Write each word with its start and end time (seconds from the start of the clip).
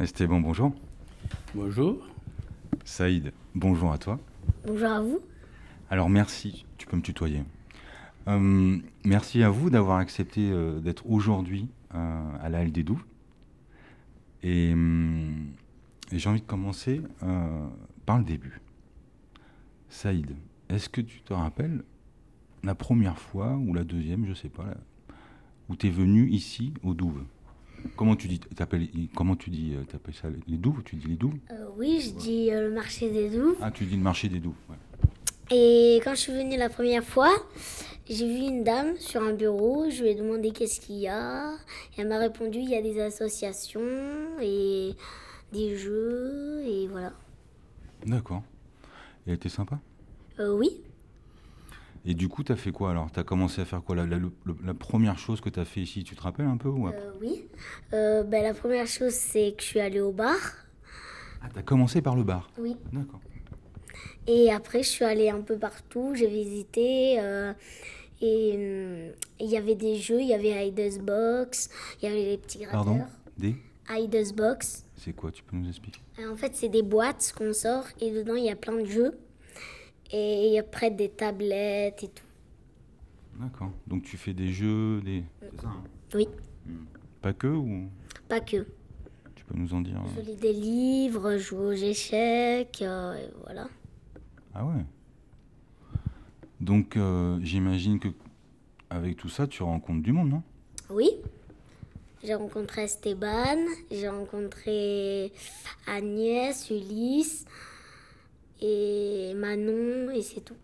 Esteban, 0.00 0.40
bonjour. 0.40 0.72
Bonjour. 1.56 2.06
Saïd, 2.84 3.32
bonjour 3.56 3.92
à 3.92 3.98
toi. 3.98 4.20
Bonjour 4.64 4.88
à 4.88 5.00
vous. 5.00 5.18
Alors 5.90 6.08
merci, 6.08 6.66
tu 6.76 6.86
peux 6.86 6.96
me 6.96 7.02
tutoyer. 7.02 7.42
Euh, 8.28 8.78
merci 9.04 9.42
à 9.42 9.50
vous 9.50 9.70
d'avoir 9.70 9.98
accepté 9.98 10.52
euh, 10.52 10.78
d'être 10.78 11.10
aujourd'hui 11.10 11.66
euh, 11.96 12.30
à 12.40 12.48
la 12.48 12.60
Halle 12.60 12.70
des 12.70 12.84
Douves. 12.84 13.04
Et, 14.44 14.70
et 14.70 16.18
j'ai 16.18 16.28
envie 16.28 16.42
de 16.42 16.46
commencer 16.46 17.02
euh, 17.24 17.66
par 18.06 18.18
le 18.18 18.24
début. 18.24 18.60
Saïd, 19.88 20.30
est-ce 20.68 20.88
que 20.88 21.00
tu 21.00 21.22
te 21.22 21.32
rappelles 21.32 21.82
la 22.62 22.76
première 22.76 23.18
fois 23.18 23.56
ou 23.56 23.74
la 23.74 23.82
deuxième, 23.82 24.26
je 24.26 24.34
sais 24.34 24.48
pas, 24.48 24.64
là, 24.64 24.76
où 25.68 25.74
tu 25.74 25.88
es 25.88 25.90
venu 25.90 26.28
ici 26.28 26.72
aux 26.84 26.94
Douves 26.94 27.24
Comment 27.96 28.16
tu 28.16 28.28
dis, 28.28 28.38
t'appelles- 28.40 28.88
comment 29.14 29.36
tu 29.36 29.50
dis, 29.50 29.74
euh, 29.74 29.84
t'appelles 29.84 30.14
ça 30.14 30.28
les 30.46 30.56
Douves 30.56 30.82
Tu 30.84 30.96
dis 30.96 31.06
les 31.08 31.16
Douves 31.16 31.34
Euh, 31.50 31.66
oui, 31.76 32.00
je 32.00 32.10
dis 32.10 32.50
euh, 32.52 32.68
le 32.68 32.74
marché 32.74 33.10
des 33.10 33.28
Douves. 33.28 33.56
Ah, 33.60 33.70
tu 33.70 33.84
dis 33.84 33.96
le 33.96 34.02
marché 34.02 34.28
des 34.28 34.38
Douves. 34.40 34.54
ouais. 34.68 34.76
Et 35.50 35.96
quand 36.04 36.10
je 36.14 36.20
suis 36.20 36.32
venue 36.32 36.56
la 36.56 36.68
première 36.68 37.02
fois, 37.04 37.30
j'ai 38.08 38.26
vu 38.26 38.46
une 38.46 38.64
dame 38.64 38.96
sur 38.98 39.22
un 39.22 39.32
bureau. 39.32 39.88
Je 39.90 40.02
lui 40.02 40.10
ai 40.10 40.14
demandé 40.14 40.50
qu'est-ce 40.50 40.80
qu'il 40.80 40.96
y 40.96 41.08
a. 41.08 41.52
Et 41.96 42.00
elle 42.02 42.08
m'a 42.08 42.18
répondu 42.18 42.58
il 42.58 42.68
y 42.68 42.74
a 42.74 42.82
des 42.82 43.00
associations 43.00 43.80
et 44.42 44.94
des 45.52 45.76
jeux 45.76 46.62
et 46.66 46.86
voilà. 46.88 47.12
D'accord. 48.06 48.42
Et 49.26 49.30
elle 49.30 49.34
était 49.36 49.48
sympa? 49.48 49.78
Euh, 50.38 50.52
oui. 50.54 50.82
Et 52.10 52.14
du 52.14 52.28
coup, 52.28 52.42
tu 52.42 52.52
as 52.52 52.56
fait 52.56 52.72
quoi 52.72 52.90
alors? 52.92 53.12
Tu 53.12 53.20
as 53.20 53.22
commencé 53.22 53.60
à 53.60 53.66
faire 53.66 53.82
quoi? 53.82 53.94
La, 53.94 54.06
la- 54.06 54.16
le- 54.16 54.32
la 54.64 54.72
première 54.72 55.18
chose 55.18 55.42
que 55.42 55.50
tu 55.50 55.60
as 55.60 55.66
fait 55.66 55.80
ici, 55.82 56.04
tu 56.04 56.16
te 56.16 56.22
rappelles 56.22 56.46
un 56.46 56.56
peu 56.56 56.68
ou 56.70 56.88
Euh, 56.88 56.92
oui. 57.20 57.44
Euh, 57.92 58.22
ben, 58.22 58.42
la 58.42 58.54
première 58.54 58.86
chose, 58.86 59.12
c'est 59.12 59.52
que 59.54 59.62
je 59.62 59.68
suis 59.68 59.80
allée 59.80 60.00
au 60.00 60.10
bar. 60.10 60.34
Ah, 61.42 61.48
tu 61.52 61.58
as 61.58 61.62
commencé 61.62 62.00
par 62.00 62.16
le 62.16 62.22
bar? 62.24 62.50
Oui. 62.58 62.76
D'accord. 62.94 63.20
Et 64.26 64.50
après, 64.50 64.82
je 64.82 64.88
suis 64.88 65.04
allée 65.04 65.28
un 65.28 65.42
peu 65.42 65.58
partout. 65.58 66.12
J'ai 66.14 66.28
visité. 66.28 67.20
euh, 67.20 67.52
et 68.22 68.52
hum, 68.54 69.12
il 69.40 69.46
y 69.50 69.56
avait 69.58 69.74
des 69.76 69.96
jeux. 69.96 70.20
Il 70.22 70.28
y 70.28 70.34
avait 70.34 70.66
Hide's 70.68 70.98
Box. 71.00 71.68
Il 72.00 72.08
y 72.08 72.12
avait 72.12 72.24
les 72.24 72.38
petits 72.38 72.58
gratteurs. 72.60 72.84
Pardon? 72.84 73.02
Des? 73.36 73.54
Hide's 73.90 74.32
Box. 74.32 74.86
C'est 74.96 75.12
quoi? 75.12 75.30
Tu 75.30 75.42
peux 75.42 75.56
nous 75.56 75.68
expliquer? 75.68 76.00
Euh, 76.20 76.32
En 76.32 76.36
fait, 76.36 76.54
c'est 76.56 76.68
des 76.70 76.82
boîtes 76.82 77.34
qu'on 77.36 77.52
sort 77.52 77.84
et 78.00 78.10
dedans, 78.10 78.34
il 78.34 78.44
y 78.44 78.50
a 78.50 78.56
plein 78.56 78.74
de 78.80 78.86
jeux. 78.86 79.12
Et 80.10 80.46
il 80.48 80.52
y 80.54 80.58
a 80.58 80.62
près 80.62 80.90
des 80.90 81.08
tablettes 81.10 82.02
et 82.04 82.08
tout. 82.08 82.24
D'accord. 83.38 83.70
Donc 83.86 84.02
tu 84.02 84.16
fais 84.16 84.32
des 84.32 84.48
jeux, 84.48 85.00
des... 85.02 85.22
C'est 85.40 85.60
ça, 85.60 85.68
hein 85.68 85.84
Oui, 86.14 86.28
Pas 87.22 87.32
que 87.32 87.46
ou? 87.46 87.88
Pas 88.28 88.40
que. 88.40 88.66
tu 89.36 89.44
peux 89.44 89.56
nous 89.56 89.72
en 89.74 89.80
dire 89.80 89.96
euh, 89.96 90.08
Je 90.16 90.30
lis 90.30 90.36
des 90.36 90.52
livres, 90.52 91.32
je 91.32 91.38
joue 91.38 91.58
aux 91.58 91.72
échecs, 91.72 92.82
euh, 92.82 93.14
et 93.14 93.30
voilà. 93.44 93.68
Ah 94.54 94.64
ouais. 94.64 94.84
Donc 96.60 96.96
euh, 96.96 97.38
j'imagine 97.42 98.00
que 98.00 98.08
avec 98.90 99.16
tout 99.16 99.28
ça, 99.28 99.46
tu 99.46 99.62
rencontres 99.62 100.02
du 100.02 100.12
monde, 100.12 100.30
non? 100.30 100.42
Oui, 100.90 101.10
j'ai 102.24 102.34
rencontré 102.34 102.84
Esteban, 102.84 103.58
j'ai 103.90 104.08
rencontré 104.08 105.32
Agnès, 105.86 106.70
Ulysse 106.70 107.44
et 108.60 109.34
Manon, 109.34 110.10
et 110.10 110.22
c'est 110.22 110.40
tout. 110.40 110.56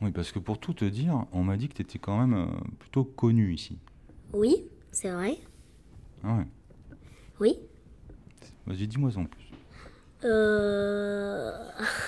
Oui, 0.00 0.10
parce 0.10 0.32
que 0.32 0.38
pour 0.38 0.58
tout 0.58 0.74
te 0.74 0.84
dire, 0.84 1.24
on 1.32 1.42
m'a 1.42 1.56
dit 1.56 1.68
que 1.68 1.74
tu 1.74 1.82
étais 1.82 1.98
quand 1.98 2.18
même 2.18 2.34
euh, 2.34 2.46
plutôt 2.78 3.04
connu 3.04 3.54
ici. 3.54 3.78
Oui, 4.32 4.64
c'est 4.92 5.10
vrai. 5.10 5.38
Ah 6.22 6.36
ouais. 6.36 6.46
Oui. 7.40 7.58
Vas-y, 8.66 8.86
dis-moi 8.86 9.10
en 9.16 9.24
plus. 9.24 9.50
Euh... 10.24 11.52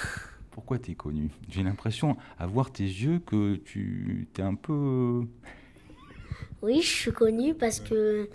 Pourquoi 0.50 0.78
t'es 0.78 0.94
connu? 0.94 1.30
J'ai 1.48 1.62
l'impression, 1.62 2.16
à 2.38 2.46
voir 2.46 2.72
tes 2.72 2.84
yeux, 2.84 3.18
que 3.18 3.56
tu 3.56 4.28
t'es 4.32 4.42
un 4.42 4.54
peu... 4.54 5.26
Oui, 6.66 6.82
je 6.82 6.88
suis 6.88 7.12
connue 7.12 7.54
parce 7.54 7.78
que 7.78 8.28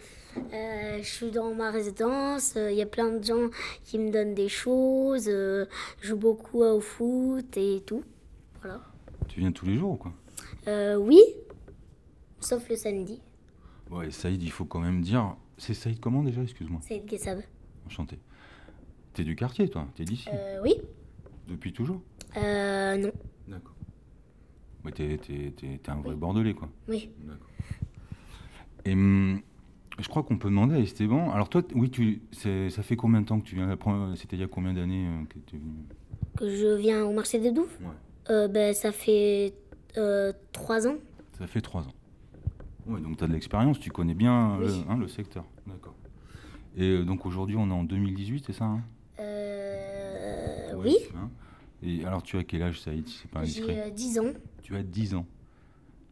euh, 0.54 0.98
je 1.02 1.06
suis 1.06 1.32
dans 1.32 1.54
ma 1.54 1.70
résidence. 1.70 2.54
euh, 2.56 2.72
Il 2.72 2.78
y 2.78 2.82
a 2.82 2.86
plein 2.86 3.12
de 3.12 3.22
gens 3.22 3.50
qui 3.84 4.00
me 4.00 4.10
donnent 4.10 4.34
des 4.34 4.48
choses. 4.48 5.26
euh, 5.28 5.66
je 6.00 6.08
joue 6.08 6.16
beaucoup 6.18 6.64
au 6.64 6.80
foot 6.80 7.58
et 7.58 7.84
tout. 7.86 8.06
Voilà. 8.62 8.80
Tu 9.28 9.42
viens 9.42 9.52
tous 9.52 9.66
les 9.66 9.76
jours, 9.78 10.00
quoi. 10.00 10.14
Euh, 10.70 10.96
oui, 10.96 11.20
sauf 12.40 12.70
le 12.70 12.78
samedi. 12.78 13.20
Ouais, 13.90 14.10
Saïd, 14.12 14.42
il 14.42 14.52
faut 14.52 14.64
quand 14.64 14.80
même 14.80 15.02
dire... 15.02 15.36
C'est 15.58 15.74
Saïd 15.74 16.00
comment 16.00 16.24
déjà? 16.24 16.42
Excuse-moi. 16.42 16.80
C'est 16.82 17.00
le 17.00 17.04
Guessab. 17.04 17.42
Enchanté. 17.86 18.18
T'es 19.14 19.26
du 19.26 19.36
quartier, 19.36 19.68
toi 19.70 19.86
T'es 19.96 20.06
d'ici 20.06 20.30
Euh, 20.34 20.62
oui. 20.64 20.76
Depuis 21.50 21.74
toujours? 21.74 22.02
Euh, 22.38 22.96
non. 22.96 23.12
D'accord. 23.50 23.76
Ouais, 24.86 24.94
t'es, 24.94 25.18
t'es- 25.18 25.52
t'es- 25.52 25.80
t'es 25.84 25.92
un 25.92 25.96
vrai 26.00 26.12
Oui. 26.12 26.16
bordelais, 26.16 26.54
quoi. 26.54 26.70
Oui. 26.88 27.12
D'accord. 27.20 27.48
Et 28.86 28.94
hum, 28.94 29.40
je 30.00 30.08
crois 30.08 30.24
qu'on 30.24 30.38
peut 30.38 30.50
demander 30.50 30.76
à 30.76 30.80
Esteban... 30.80 31.32
Alors 31.32 31.50
toi, 31.50 31.62
oui, 31.76 31.90
tu, 31.92 32.22
ça 32.32 32.82
fait 32.84 32.96
combien 32.96 33.22
de 33.22 33.26
temps 33.26 33.40
que 33.40 33.46
tu 33.46 33.56
viens 33.56 33.68
la 33.68 33.78
première- 33.78 34.18
C'était 34.18 34.36
il 34.36 34.40
y 34.40 34.44
a 34.44 34.48
combien 34.48 34.74
d'années 34.74 35.08
euh, 35.08 35.26
que 35.30 35.38
tu 35.46 35.56
es 35.56 35.60
venu? 35.60 35.72
Que 36.38 36.50
je 36.56 36.76
viens 36.78 37.04
au 37.06 37.14
marché 37.14 37.40
des 37.40 37.52
Douves? 37.52 37.76
Ouais. 37.82 37.88
euh, 38.32 38.48
ben, 38.48 38.74
Ça 38.74 38.92
fait 38.92 39.54
euh, 39.98 40.34
trois 40.52 40.88
ans. 40.88 40.96
Ça 41.38 41.46
fait 41.48 41.62
trois 41.62 41.82
ans. 41.88 41.94
Ouais, 42.88 43.00
donc 43.00 43.18
tu 43.18 43.24
as 43.24 43.28
de 43.28 43.34
l'expérience, 43.34 43.80
tu 43.80 43.92
connais 43.92 44.16
bien 44.16 44.58
Oui. 44.60 44.66
le, 44.66 44.92
hein, 44.92 44.98
le 44.98 45.08
secteur. 45.08 45.46
D'accord. 45.68 45.94
Et 46.76 46.90
euh, 46.90 47.04
donc 47.04 47.26
aujourd'hui, 47.26 47.58
on 47.58 47.70
est 47.70 47.74
en 47.74 47.84
2018, 47.84 48.46
c'est 48.48 48.54
ça 48.54 48.66
hein? 48.66 48.82
Euh, 49.20 50.74
Ouais, 50.76 50.84
oui. 50.86 50.98
hein. 51.16 51.30
Et 51.84 52.06
alors, 52.06 52.24
tu 52.24 52.38
as 52.38 52.44
quel 52.44 52.62
âge, 52.64 52.80
Saïd, 52.82 53.08
si 53.08 53.20
c'est 53.22 53.30
pas 53.30 53.44
J'ai 53.44 53.62
indiscret 53.62 53.84
euh, 53.88 53.90
10 53.92 54.20
ans. 54.20 54.32
Tu 54.64 54.76
as 54.76 54.84
10 54.84 55.14
ans. 55.16 55.26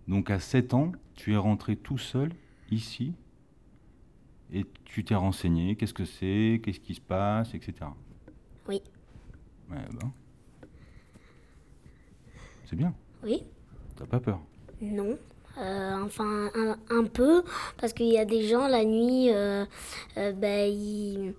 Donc 0.07 0.29
à 0.31 0.39
7 0.39 0.73
ans, 0.73 0.91
tu 1.15 1.33
es 1.33 1.37
rentré 1.37 1.75
tout 1.75 1.97
seul 1.97 2.31
ici 2.71 3.13
et 4.51 4.65
tu 4.85 5.03
t'es 5.03 5.15
renseigné, 5.15 5.75
qu'est-ce 5.75 5.93
que 5.93 6.05
c'est, 6.05 6.59
qu'est-ce 6.63 6.79
qui 6.79 6.95
se 6.95 7.01
passe, 7.01 7.53
etc. 7.53 7.73
Oui. 8.67 8.81
Ouais, 9.69 9.77
ben. 9.93 10.11
C'est 12.65 12.75
bien, 12.75 12.93
Oui. 13.23 13.43
t'as 13.95 14.05
pas 14.05 14.19
peur? 14.19 14.39
Non. 14.81 15.17
Euh, 15.57 16.03
enfin, 16.03 16.49
un, 16.55 16.77
un 16.89 17.03
peu, 17.05 17.43
parce 17.77 17.93
qu'il 17.93 18.07
y 18.07 18.17
a 18.17 18.25
des 18.25 18.47
gens 18.47 18.67
la 18.67 18.85
nuit, 18.85 19.29
euh, 19.31 19.65
euh, 20.17 20.31
ben, 20.31 20.71
ils, 20.71 21.33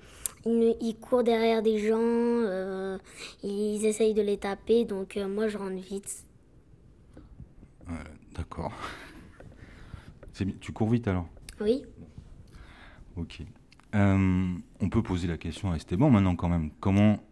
ils, 0.44 0.76
ils 0.80 0.96
courent 1.00 1.22
derrière 1.24 1.62
des 1.62 1.78
gens, 1.78 1.98
euh, 2.00 2.98
ils 3.42 3.86
essayent 3.86 4.14
de 4.14 4.22
les 4.22 4.36
taper, 4.38 4.84
donc 4.84 5.16
moi 5.16 5.48
je 5.48 5.56
rentre 5.58 5.80
vite. 5.80 6.24
D'accord. 8.36 8.72
Bien. 10.44 10.54
Tu 10.60 10.72
cours 10.72 10.88
vite 10.90 11.08
alors 11.08 11.28
Oui. 11.60 11.82
Ok. 13.16 13.42
Euh, 13.94 14.54
on 14.80 14.88
peut 14.88 15.02
poser 15.02 15.26
la 15.26 15.36
question 15.36 15.72
à 15.72 15.76
Esteban 15.76 16.10
maintenant 16.10 16.36
quand 16.36 16.48
même. 16.48 16.70
Comment, 16.80 17.22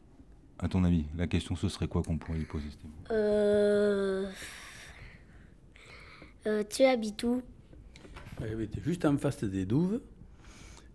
à 0.59 0.69
ton 0.69 0.85
avis, 0.85 1.05
la 1.17 1.27
question 1.27 1.55
ce 1.57 1.69
serait 1.69 1.89
quoi 1.89 2.03
qu'on 2.03 2.19
pourrait 2.19 2.39
lui 2.39 2.45
poser 2.45 2.69
Esteban? 2.69 2.93
Euh, 3.11 4.31
euh, 6.47 6.65
tu 6.69 6.85
habites 6.85 7.23
où? 7.23 7.43
J'habite 8.41 8.83
juste 8.83 9.05
en 9.05 9.17
face 9.19 9.45
des 9.45 9.65
douves. 9.67 10.01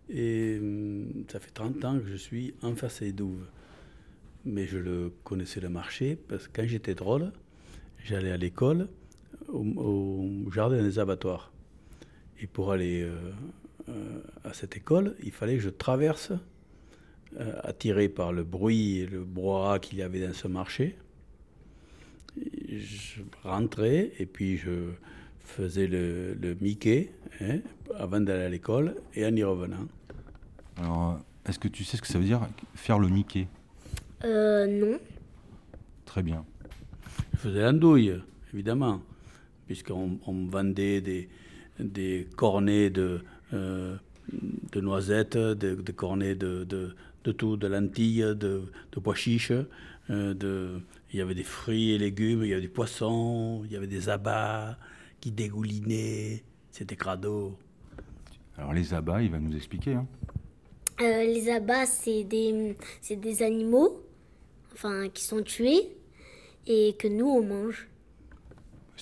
Et 0.09 0.57
hum, 0.59 1.23
ça 1.31 1.39
fait 1.39 1.51
30 1.51 1.85
ans 1.85 1.99
que 1.99 2.07
je 2.07 2.15
suis 2.15 2.53
en 2.61 2.75
face 2.75 2.99
des 2.99 3.13
douves. 3.13 3.45
Mais 4.45 4.67
je 4.67 4.77
le 4.77 5.13
connaissais 5.23 5.61
le 5.61 5.69
marché 5.69 6.17
parce 6.17 6.49
que 6.49 6.61
quand 6.61 6.67
j'étais 6.67 6.95
drôle, 6.95 7.31
j'allais 8.03 8.31
à 8.31 8.37
l'école 8.37 8.89
au, 9.47 9.63
au 9.63 10.51
jardin 10.51 10.83
des 10.83 10.99
abattoirs. 10.99 11.52
Et 12.43 12.47
pour 12.47 12.73
aller 12.73 13.03
euh, 13.03 13.15
euh, 13.87 14.19
à 14.43 14.53
cette 14.53 14.75
école, 14.75 15.15
il 15.23 15.31
fallait 15.31 15.55
que 15.55 15.61
je 15.61 15.69
traverse, 15.69 16.33
euh, 17.39 17.53
attiré 17.63 18.09
par 18.09 18.33
le 18.33 18.43
bruit 18.43 18.99
et 18.99 19.05
le 19.05 19.23
brouhaha 19.23 19.79
qu'il 19.79 19.99
y 19.99 20.01
avait 20.01 20.27
dans 20.27 20.33
ce 20.33 20.49
marché. 20.49 20.97
Et 22.67 22.79
je 22.79 23.21
rentrais 23.43 24.11
et 24.19 24.25
puis 24.25 24.57
je 24.57 24.89
faisais 25.39 25.87
le, 25.87 26.33
le 26.33 26.55
Mickey 26.59 27.11
hein, 27.39 27.59
avant 27.95 28.19
d'aller 28.19 28.43
à 28.43 28.49
l'école 28.49 28.95
et 29.15 29.25
en 29.25 29.33
y 29.33 29.43
revenant. 29.43 29.87
Alors, 30.75 31.19
est-ce 31.47 31.59
que 31.59 31.69
tu 31.69 31.85
sais 31.85 31.95
ce 31.95 32.01
que 32.01 32.07
ça 32.09 32.19
veut 32.19 32.25
dire 32.25 32.41
faire 32.75 32.99
le 32.99 33.07
Mickey? 33.07 33.47
Euh, 34.25 34.67
non. 34.67 34.99
Très 36.03 36.23
bien. 36.23 36.43
Je 37.35 37.37
faisais 37.37 37.61
l'andouille, 37.61 38.19
évidemment, 38.53 39.01
puisqu'on 39.65 40.19
on 40.25 40.33
me 40.33 40.51
vendait 40.51 40.99
des, 40.99 41.29
des 41.79 42.27
cornets 42.35 42.89
de, 42.89 43.21
euh, 43.53 43.95
de 44.71 44.81
noisettes, 44.81 45.37
des, 45.37 45.75
des 45.75 45.93
cornets 45.93 46.35
de, 46.35 46.63
de, 46.63 46.95
de 47.23 47.31
tout, 47.31 47.57
de 47.57 47.67
lentilles, 47.67 48.21
de, 48.35 48.63
de 48.91 48.99
pois 49.01 49.15
chiches. 49.15 49.51
euh, 50.09 50.33
de, 50.33 50.81
il 51.11 51.19
y 51.19 51.21
avait 51.21 51.35
des 51.35 51.43
fruits 51.43 51.91
et 51.91 51.97
légumes, 51.97 52.43
il 52.43 52.49
y 52.49 52.53
avait 52.53 52.61
du 52.61 52.69
poisson, 52.69 53.61
il 53.65 53.71
y 53.71 53.75
avait 53.77 53.87
des 53.87 54.09
abats 54.09 54.77
qui 55.21 55.31
dégoulinaient. 55.31 56.43
C'était 56.71 56.95
crado. 56.95 57.57
Alors 58.57 58.73
les 58.73 58.93
abats, 58.95 59.21
il 59.21 59.29
va 59.31 59.39
nous 59.39 59.55
expliquer. 59.55 59.93
hein. 59.93 60.07
Euh, 61.01 61.23
les 61.25 61.49
abats, 61.49 61.85
c'est 61.85 62.23
des, 62.23 62.75
c'est 63.01 63.15
des 63.15 63.41
animaux 63.43 64.03
enfin, 64.73 65.09
qui 65.09 65.23
sont 65.23 65.41
tués 65.43 65.97
et 66.67 66.95
que 66.99 67.07
nous, 67.07 67.27
on 67.27 67.43
mange. 67.43 67.89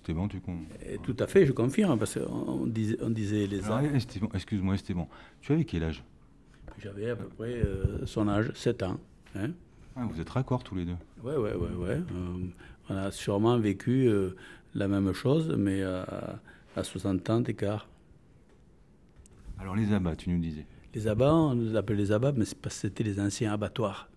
Bon, 0.10 0.28
tu 0.28 0.40
con. 0.42 0.58
Tout 1.04 1.16
à 1.20 1.28
fait, 1.28 1.46
je 1.46 1.52
confirme, 1.52 1.98
parce 2.00 2.16
qu'on 2.18 2.32
on 2.64 2.66
disait, 2.66 2.98
on 3.02 3.10
disait 3.10 3.48
les 3.48 3.64
arbres. 3.70 3.96
Esteban, 3.96 4.30
excuse-moi, 4.34 4.76
Esteban. 4.76 5.08
Tu 5.42 5.54
avais 5.54 5.64
quel 5.64 5.84
âge? 5.84 6.04
J'avais 6.80 7.12
à 7.12 7.16
peu 7.16 7.26
près 7.28 7.54
euh, 7.64 8.06
son 8.06 8.28
âge, 8.28 8.52
7 8.56 8.84
ans. 8.84 9.00
Hein 9.36 9.52
Ah, 9.96 10.06
Vous 10.12 10.20
êtes 10.20 10.30
raccords 10.30 10.64
tous 10.64 10.76
les 10.76 10.86
deux? 10.86 10.96
ouais, 11.24 11.36
ouais, 11.36 11.54
ouais, 11.54 11.76
ouais. 11.76 12.00
Euh, 12.12 12.38
on 12.90 12.96
a 12.96 13.12
sûrement 13.12 13.58
vécu 13.60 14.08
euh, 14.08 14.36
la 14.74 14.88
même 14.88 15.14
chose, 15.14 15.54
mais 15.58 15.84
à, 15.84 16.40
à 16.76 16.84
60 16.84 17.30
ans 17.30 17.42
d'écart. 17.42 17.88
Alors 19.60 19.76
les 19.76 19.94
abats, 19.94 20.16
tu 20.16 20.30
nous 20.30 20.40
disais. 20.40 20.66
Les 20.94 21.08
abats, 21.08 21.34
on 21.34 21.54
nous 21.56 21.76
appelait 21.78 21.96
les 21.98 22.12
abats, 22.12 22.34
mais 22.36 22.46
c'était 22.70 23.04
les 23.04 23.20
anciens 23.20 23.54
abattoirs. 23.54 24.10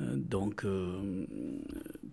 Euh, 0.00 0.16
donc, 0.16 0.64
euh, 0.64 1.26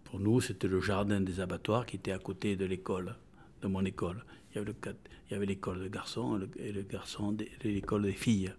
pour 0.04 0.20
nous, 0.20 0.42
c'était 0.42 0.68
le 0.68 0.82
jardin 0.82 1.22
des 1.22 1.40
abattoirs 1.40 1.86
qui 1.86 1.96
était 1.96 2.12
à 2.12 2.20
côté 2.20 2.56
de 2.56 2.66
l'école, 2.66 3.16
de 3.62 3.68
mon 3.68 3.84
école. 3.86 4.24
Il 4.56 4.64
y 5.32 5.34
avait, 5.36 5.46
l'école 5.46 5.82
des 5.84 5.90
garçons 5.90 6.40
et 6.58 6.72
le, 6.72 6.82
garçon 6.82 7.38
l'école 7.64 8.04
des 8.04 8.14
filles. 8.14 8.52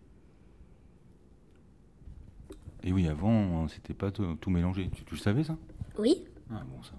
Et 2.82 2.92
oui, 2.92 3.08
avant, 3.08 3.68
c'était 3.68 3.92
pas 3.92 4.10
tout, 4.10 4.36
tout 4.36 4.50
mélangé. 4.50 4.88
Tu, 4.94 5.04
tu 5.04 5.14
le 5.14 5.20
savais 5.20 5.44
ça? 5.44 5.58
Oui, 5.98 6.24
Ah 6.50 6.62
bon, 6.66 6.82
ça. 6.82 6.92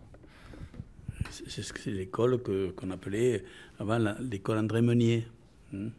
C'est 1.30 1.86
l'école 1.88 2.42
que- 2.44 2.72
qu'on 2.72 2.92
appelait 2.92 3.44
avant 3.80 3.98
la- 3.98 4.18
l'école 4.22 4.58
André 4.58 4.82
Meunier. 4.82 5.26
Hmm? 5.72 5.90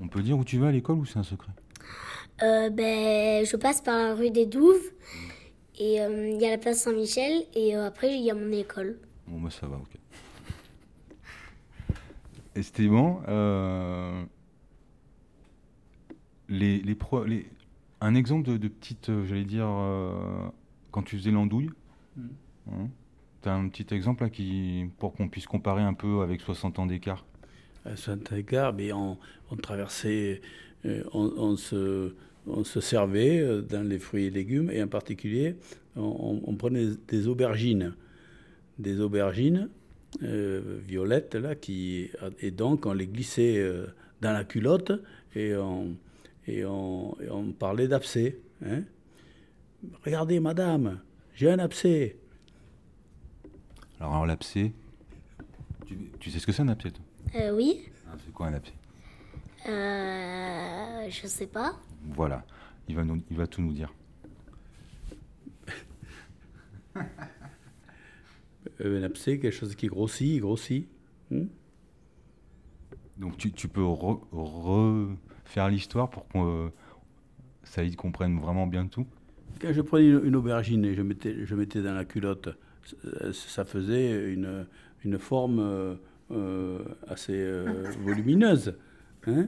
On 0.00 0.08
peut 0.08 0.22
dire 0.22 0.36
où 0.38 0.44
tu 0.44 0.58
vas 0.58 0.68
à 0.68 0.72
l'école 0.72 0.96
ou 0.98 1.04
c'est 1.04 1.18
un 1.18 1.22
secret? 1.22 1.52
Euh, 2.42 2.68
ben, 2.70 3.44
je 3.46 3.56
passe 3.56 3.80
par 3.80 3.96
la 3.96 4.14
rue 4.14 4.30
des 4.30 4.44
Douves 4.46 4.92
et 5.78 6.00
euh, 6.02 6.28
il 6.30 6.40
y 6.40 6.46
a 6.46 6.50
la 6.50 6.58
place 6.58 6.80
Saint-Michel 6.82 7.44
et 7.54 7.74
euh, 7.76 7.86
après 7.86 8.14
il 8.14 8.22
y 8.22 8.30
a 8.30 8.34
mon 8.34 8.52
école. 8.52 8.98
Bon, 9.26 9.40
bah 9.40 9.50
ça 9.50 9.66
va, 9.66 9.76
ok. 9.76 9.96
Esteban, 12.54 13.22
euh, 13.28 14.22
les, 16.48 16.78
les 16.80 16.94
pro- 16.94 17.24
les- 17.24 17.46
un 18.00 18.14
exemple 18.14 18.48
de, 18.48 18.56
de 18.56 18.68
petite, 18.68 19.10
j'allais 19.26 19.44
dire, 19.44 19.66
euh, 19.68 20.46
quand 20.90 21.02
tu 21.02 21.16
faisais 21.16 21.30
l'andouille, 21.30 21.70
Mm. 22.16 22.86
tu 23.42 23.48
as 23.48 23.54
un 23.54 23.68
petit 23.68 23.94
exemple 23.94 24.22
là 24.24 24.30
qui, 24.30 24.86
pour 24.98 25.12
qu'on 25.14 25.28
puisse 25.28 25.46
comparer 25.46 25.82
un 25.82 25.92
peu 25.94 26.22
avec 26.22 26.40
60 26.40 26.78
ans 26.78 26.86
d'écart? 26.86 27.26
À 27.84 27.94
Saint-Écart, 27.94 28.72
mais 28.72 28.92
on, 28.92 29.18
on 29.50 29.56
traversait, 29.56 30.40
on, 31.12 31.32
on 31.36 31.56
se, 31.56 32.12
on 32.46 32.64
se 32.64 32.80
servait 32.80 33.40
euh, 33.40 33.62
dans 33.62 33.86
les 33.86 33.98
fruits 33.98 34.24
et 34.26 34.30
légumes, 34.30 34.70
et 34.70 34.82
en 34.82 34.88
particulier, 34.88 35.56
on, 35.96 36.02
on- 36.02 36.42
on 36.50 36.54
prenait 36.56 36.88
des 37.08 37.28
aubergines. 37.28 37.94
Des 38.78 39.00
aubergines 39.00 39.68
euh, 40.22 40.78
violettes, 40.86 41.34
là, 41.34 41.54
qui, 41.54 42.10
et 42.40 42.50
donc 42.50 42.86
on 42.86 42.92
les 42.92 43.06
glissait 43.06 43.56
euh, 43.58 43.86
dans 44.20 44.32
la 44.32 44.44
culotte, 44.44 44.92
et 45.34 45.54
on, 45.56 45.96
et 46.46 46.64
on, 46.64 47.16
et 47.20 47.30
on 47.30 47.52
parlait 47.52 47.88
d'abcès. 47.88 48.38
hein. 48.64 48.82
Regardez, 50.04 50.40
madame, 50.40 51.00
j'ai 51.34 51.50
un 51.50 51.58
abcès. 51.58 52.16
Alors, 54.00 54.12
alors 54.14 54.26
l'abcès, 54.26 54.72
tu, 55.86 55.96
tu 56.20 56.30
sais 56.30 56.38
ce 56.38 56.46
que 56.46 56.52
c'est 56.52 56.62
un 56.62 56.68
abcès 56.68 56.90
toi? 56.90 57.04
Euh, 57.40 57.54
oui, 57.56 57.80
Ah, 58.08 58.16
C'est 58.24 58.32
quoi 58.32 58.46
un 58.48 58.54
abcès 58.54 58.72
euh, 59.68 61.08
je 61.10 61.26
sais 61.26 61.46
pas. 61.46 61.74
Voilà, 62.14 62.44
il 62.88 62.94
va, 62.96 63.04
nous- 63.04 63.22
il 63.30 63.36
va 63.36 63.46
tout 63.46 63.60
nous 63.62 63.72
dire. 63.72 63.92
Euh, 68.80 69.00
un 69.00 69.04
abcès, 69.04 69.38
quelque 69.38 69.54
chose 69.54 69.74
qui 69.74 69.86
grossit, 69.86 70.40
grossit. 70.40 70.86
hein. 71.32 71.44
Donc 73.16 73.38
tu, 73.38 73.50
tu 73.52 73.68
peux 73.68 73.80
re- 73.82 74.20
refaire 74.32 75.68
l'histoire 75.70 76.10
pour 76.10 76.26
que 76.28 76.38
euh, 76.38 76.68
Saïd 77.62 77.96
comprenne 77.96 78.38
vraiment 78.40 78.66
bien 78.66 78.86
tout? 78.86 79.06
Quand 79.60 79.72
je 79.72 79.80
prenais 79.80 80.08
une, 80.08 80.20
une 80.24 80.36
aubergine 80.36 80.84
et 80.84 80.94
je 80.94 81.00
mettais, 81.02 81.46
je 81.46 81.54
mettais 81.54 81.80
dans 81.80 81.94
la 81.94 82.04
culotte, 82.04 82.48
euh, 83.06 83.32
ça 83.32 83.64
faisait 83.64 84.30
une, 84.32 84.66
une 85.04 85.18
forme 85.18 85.60
euh, 85.60 85.94
euh, 86.32 86.80
assez 87.08 87.32
euh, 87.34 87.84
volumineuse. 88.04 88.74
Hein? 89.28 89.46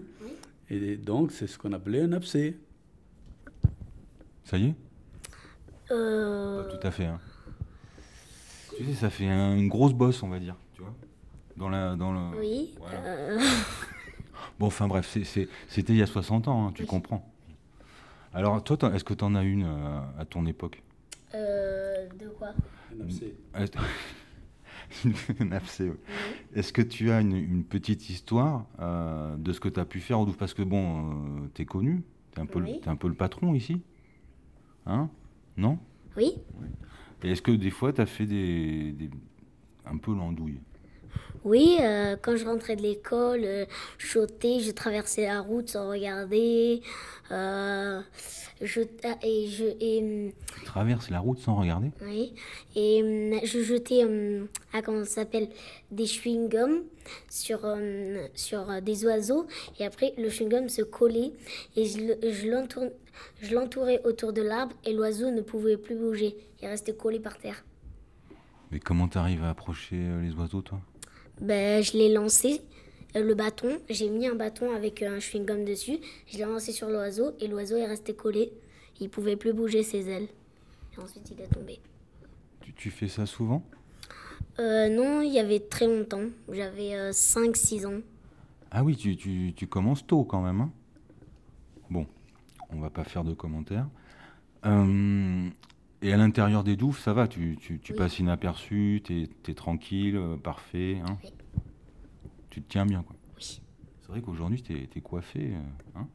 et 0.70 0.96
donc, 0.96 1.32
c'est 1.32 1.46
ce 1.46 1.58
qu'on 1.58 1.72
appelait 1.72 2.02
un 2.02 2.12
abcès. 2.12 2.56
Ça 4.44 4.56
y 4.58 4.66
est? 4.68 4.74
Euh, 5.90 6.62
Pas 6.64 6.76
tout 6.76 6.86
à 6.86 6.90
fait. 6.90 7.06
hein. 7.06 7.20
Tu 8.76 8.84
sais, 8.84 8.94
ça 8.94 9.10
fait 9.10 9.26
un- 9.28 9.56
une 9.56 9.68
grosse 9.68 9.92
bosse, 9.92 10.22
on 10.22 10.28
va 10.28 10.38
dire. 10.38 10.54
Tu 10.74 10.82
vois? 10.82 10.94
Dans 11.56 11.68
la, 11.68 11.96
dans 11.96 12.12
le... 12.12 12.38
oui, 12.38 12.74
Voilà. 12.78 12.98
euh, 13.04 13.40
Bon, 14.58 14.66
enfin 14.66 14.86
bref, 14.88 15.08
c'était 15.24 15.92
il 15.92 15.96
y 15.96 16.02
a 16.02 16.06
60 16.06 16.48
ans, 16.48 16.68
hein, 16.68 16.72
tu 16.74 16.82
Oui. 16.82 16.88
comprends. 16.88 17.28
Alors, 18.32 18.62
toi, 18.62 18.76
est-ce 18.94 19.04
que 19.04 19.14
tu 19.14 19.24
en 19.24 19.34
as 19.34 19.42
une 19.42 19.64
euh, 19.64 20.00
à 20.18 20.24
ton 20.24 20.46
époque? 20.46 20.82
Euh, 21.34 22.06
de 22.20 22.28
quoi? 22.28 22.52
Un 22.96 23.00
abcès. 23.02 23.34
Est-ce 26.54 26.72
que 26.72 26.82
tu 26.82 27.10
as 27.10 27.20
une, 27.20 27.36
une 27.36 27.64
petite 27.64 28.08
histoire 28.10 28.66
euh, 28.80 29.36
de 29.36 29.52
ce 29.52 29.60
que 29.60 29.68
tu 29.68 29.78
as 29.80 29.84
pu 29.84 30.00
faire 30.00 30.20
au 30.20 30.24
Douve 30.26 30.36
Parce 30.36 30.54
que 30.54 30.62
bon, 30.62 31.48
tu 31.54 31.62
es 31.62 31.64
connu, 31.64 32.02
tu 32.32 32.38
es, 32.40 32.42
un 32.42 32.46
peu 32.46 32.58
le- 32.58 32.64
Oui. 32.66 32.80
t'es 32.82 32.88
un 32.88 32.96
peu 32.96 33.08
le 33.08 33.14
patron 33.14 33.54
ici. 33.54 33.82
Hein? 34.86 35.08
Non? 35.56 35.78
Oui, 36.16 36.32
Et 37.22 37.30
est-ce 37.32 37.42
que 37.42 37.52
des 37.52 37.70
fois, 37.70 37.92
tu 37.92 38.00
as 38.00 38.06
fait 38.06 38.26
des, 38.26 38.92
des- 38.92 39.10
un 39.86 39.96
peu 39.98 40.14
l'andouille? 40.14 40.60
Oui, 41.44 41.78
euh, 41.80 42.16
quand 42.20 42.36
je 42.36 42.44
rentrais 42.44 42.76
de 42.76 42.82
l'école, 42.82 43.42
euh, 43.44 43.64
je 43.98 44.06
sautais, 44.08 44.60
je 44.60 44.70
traversais 44.72 45.22
la 45.26 45.40
route 45.40 45.68
sans 45.70 45.88
regarder. 45.88 46.82
euh, 47.30 48.00
je, 48.60 48.80
et 49.22 49.46
je, 49.46 49.64
et, 49.80 50.02
hum, 50.02 50.32
Tu 50.58 50.64
traverses 50.64 51.10
la 51.10 51.20
route 51.20 51.38
sans 51.38 51.54
regarder? 51.54 51.90
Oui, 52.02 52.34
et 52.74 53.02
hum, 53.02 53.38
je 53.44 53.62
jetais, 53.62 54.04
hum, 54.04 54.48
ah, 54.72 54.82
comment 54.82 55.04
ça 55.04 55.10
s'appelle, 55.22 55.48
des 55.92 56.06
chewing-gums 56.06 56.82
sur, 57.30 57.60
sur 58.34 58.68
euh, 58.68 58.80
des 58.80 59.04
oiseaux, 59.04 59.46
et 59.78 59.86
après 59.86 60.14
le 60.18 60.28
chewing-gum 60.28 60.68
se 60.68 60.82
collait, 60.82 61.32
et 61.76 61.84
je, 61.84 61.98
je 62.30 62.48
l'entour- 62.50 62.90
je 63.40 63.54
l'entourais 63.54 64.00
autour 64.04 64.32
de 64.32 64.42
l'arbre, 64.42 64.74
et 64.84 64.92
l'oiseau 64.92 65.30
ne 65.30 65.40
pouvait 65.40 65.76
plus 65.76 65.96
bouger, 65.96 66.36
il 66.60 66.66
restait 66.68 66.94
collé 66.94 67.20
par 67.20 67.38
terre. 67.38 67.64
Mais 68.72 68.80
comment 68.80 69.06
tu 69.08 69.16
arrives 69.18 69.44
à 69.44 69.50
approcher 69.50 69.96
les 70.20 70.32
oiseaux, 70.34 70.62
toi? 70.62 70.80
Ben, 71.40 71.82
je 71.82 71.92
l'ai 71.92 72.12
lancé, 72.12 72.60
euh, 73.16 73.22
le 73.22 73.34
bâton, 73.34 73.78
j'ai 73.88 74.08
mis 74.10 74.26
un 74.26 74.34
bâton 74.34 74.72
avec 74.74 75.02
euh, 75.02 75.16
un 75.16 75.18
chewing-gum 75.18 75.64
dessus, 75.64 75.98
je 76.26 76.36
l'ai 76.38 76.44
lancé 76.44 76.72
sur 76.72 76.88
l'oiseau, 76.88 77.32
et 77.40 77.46
l'oiseau 77.46 77.76
est 77.76 77.86
resté 77.86 78.14
collé, 78.14 78.52
il 79.00 79.08
pouvait 79.08 79.36
plus 79.36 79.52
bouger 79.52 79.82
ses 79.82 80.08
ailes, 80.08 80.28
et 80.96 81.00
ensuite 81.00 81.30
il 81.30 81.40
est 81.40 81.46
tombé. 81.48 81.78
tu, 82.60 82.72
tu 82.74 82.90
fais 82.90 83.08
ça 83.08 83.24
souvent? 83.26 83.62
Euh, 84.58 84.88
non, 84.88 85.22
il 85.22 85.32
y 85.32 85.38
avait 85.38 85.60
très 85.60 85.86
longtemps. 85.86 86.24
J'avais 86.50 87.12
5-6 87.12 87.86
ans. 87.86 88.00
Ah 88.72 88.82
oui, 88.82 88.96
tu, 88.96 89.16
tu- 89.16 89.52
tu 89.54 89.66
commences 89.68 90.04
tôt 90.04 90.24
quand 90.24 90.42
même. 90.42 90.60
hein? 90.60 90.72
Bon, 91.88 92.06
on 92.70 92.80
va 92.80 92.90
pas 92.90 93.04
faire 93.04 93.22
de 93.22 93.32
commentaires. 93.34 93.86
Euh, 94.66 95.48
et 96.02 96.12
à 96.12 96.16
l'intérieur 96.16 96.64
des 96.64 96.76
douves, 96.76 96.98
ça 96.98 97.12
va, 97.12 97.26
tu, 97.28 97.56
tu- 97.60 97.78
tu 97.80 97.92
Oui. 97.92 97.98
passes 97.98 98.18
inaperçu, 98.18 99.00
tu 99.04 99.28
es, 99.48 99.54
tranquille, 99.54 100.16
euh, 100.16 100.36
parfait. 100.36 101.00
hein 101.06 101.18
Oui. 101.24 101.30
Tu 102.50 102.62
te 102.62 102.68
tiens 102.68 102.86
bien, 102.86 103.02
quoi. 103.02 103.16
Oui. 103.36 103.60
C'est 104.00 104.08
vrai 104.08 104.20
qu'aujourd'hui, 104.22 104.62
tu 104.62 104.72
es, 104.74 105.00
coiffé. 105.00 105.54
euh, 105.54 105.60
hein 106.00 106.08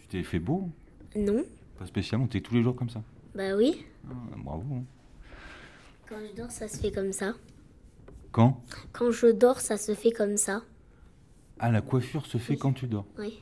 tu 0.00 0.06
t'es 0.08 0.22
fait 0.22 0.38
beau 0.40 0.70
Non 1.14 1.44
Pas 1.78 1.86
spécialement, 1.86 2.26
tu 2.26 2.38
es 2.38 2.40
tous 2.40 2.54
les 2.54 2.62
jours 2.62 2.74
comme 2.74 2.88
ça. 2.90 3.02
Bah 3.34 3.54
oui. 3.56 3.84
Ah, 4.10 4.14
bravo. 4.38 4.64
hein. 4.74 4.84
Quand 6.08 6.16
je 6.28 6.34
dors, 6.36 6.50
ça 6.50 6.66
se 6.66 6.76
fait 6.78 6.90
comme 6.90 7.12
ça. 7.12 7.34
Quand? 8.32 8.60
Quand 8.92 9.10
je 9.12 9.26
dors, 9.28 9.60
ça 9.60 9.76
se 9.76 9.94
fait 9.94 10.10
comme 10.10 10.36
ça. 10.36 10.62
Ah, 11.60 11.70
la 11.70 11.80
coiffure 11.82 12.26
se 12.26 12.38
fait 12.38 12.54
Oui. 12.54 12.58
quand 12.58 12.72
tu 12.72 12.86
dors. 12.86 13.06
Oui. 13.18 13.40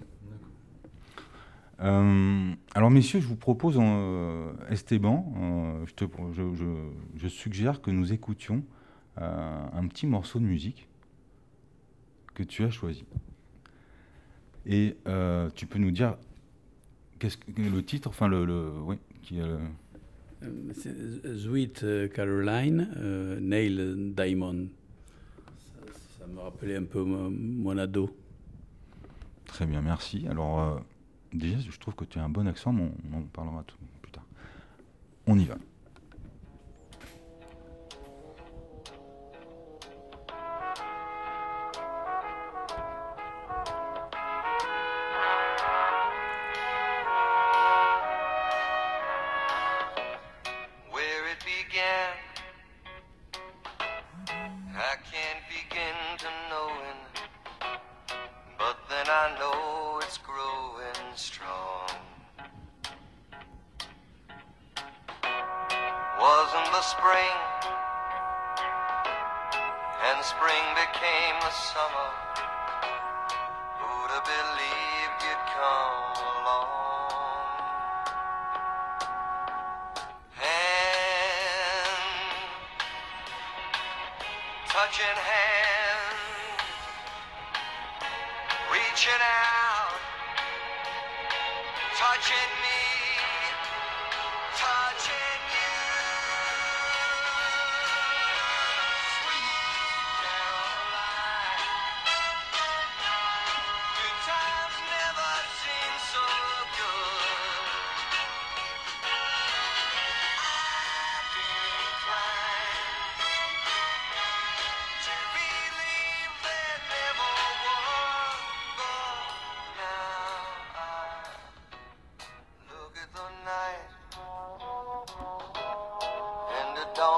Euh, 1.80 2.52
alors, 2.74 2.90
messieurs, 2.90 3.20
je 3.20 3.26
vous 3.28 3.36
propose, 3.36 3.76
euh, 3.80 4.52
Esteban, 4.68 5.32
euh, 5.36 5.86
je, 5.86 5.94
te, 5.94 6.04
je, 6.32 6.54
je- 6.54 6.90
je 7.16 7.28
suggère 7.28 7.80
que 7.80 7.90
nous 7.90 8.12
écoutions 8.12 8.64
euh, 9.20 9.66
un 9.72 9.86
petit 9.86 10.06
morceau 10.06 10.38
de 10.40 10.44
musique 10.44 10.88
que 12.34 12.42
tu 12.42 12.64
as 12.64 12.70
choisi. 12.70 13.04
Et 14.66 14.96
tu 15.54 15.66
peux 15.66 15.78
nous 15.78 15.90
dire 15.92 16.16
qu'est-ce 17.18 17.38
que 17.38 17.62
le 17.62 17.82
titre, 17.82 18.08
enfin 18.10 18.28
le, 18.28 18.44
le 18.44 18.70
oui, 18.82 18.96
qui 19.22 19.38
est 19.38 19.46
le- 19.46 19.58
c'est 20.74 21.36
Sweet 21.38 21.84
Caroline, 22.12 22.88
Neil 23.40 24.12
Diamond. 24.14 24.68
Ça, 25.58 25.80
ça 26.20 26.26
me 26.26 26.38
rappelait 26.40 26.76
un 26.76 26.84
peu 26.84 27.02
mon, 27.02 27.30
mon 27.30 27.78
ado. 27.78 28.10
très 29.46 29.64
bien, 29.66 29.80
merci. 29.80 30.26
Alors, 30.28 30.82
déjà, 31.32 31.58
je 31.58 31.78
trouve 31.78 31.94
que 31.94 32.04
tu 32.04 32.18
as 32.18 32.24
un 32.24 32.28
bon 32.28 32.46
accent, 32.46 32.72
mais 32.72 32.90
on, 33.12 33.18
en 33.18 33.22
parlera 33.22 33.62
tout, 33.64 33.76
plus 34.02 34.12
tard. 34.12 34.24
On 35.26 35.38
y 35.38 35.44
va. 35.44 35.56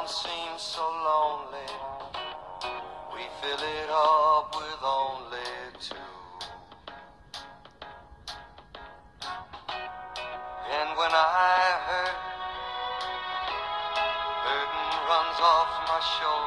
And 0.01 0.09
it 0.09 0.09
don't 0.09 0.09
seem 0.09 0.59
so 0.59 0.83
lonely. 0.83 1.73
We 3.15 3.23
fill 3.43 3.59
it 3.59 3.91
up 3.91 4.55
with 4.57 4.83
only 4.83 5.39
two. 5.81 5.95
And 10.73 10.89
when 10.97 11.11
I 11.13 11.79
hurt 11.87 12.17
Burden 14.45 14.89
runs 15.09 15.41
off 15.41 15.71
my 15.89 16.01
shoulders. 16.01 16.40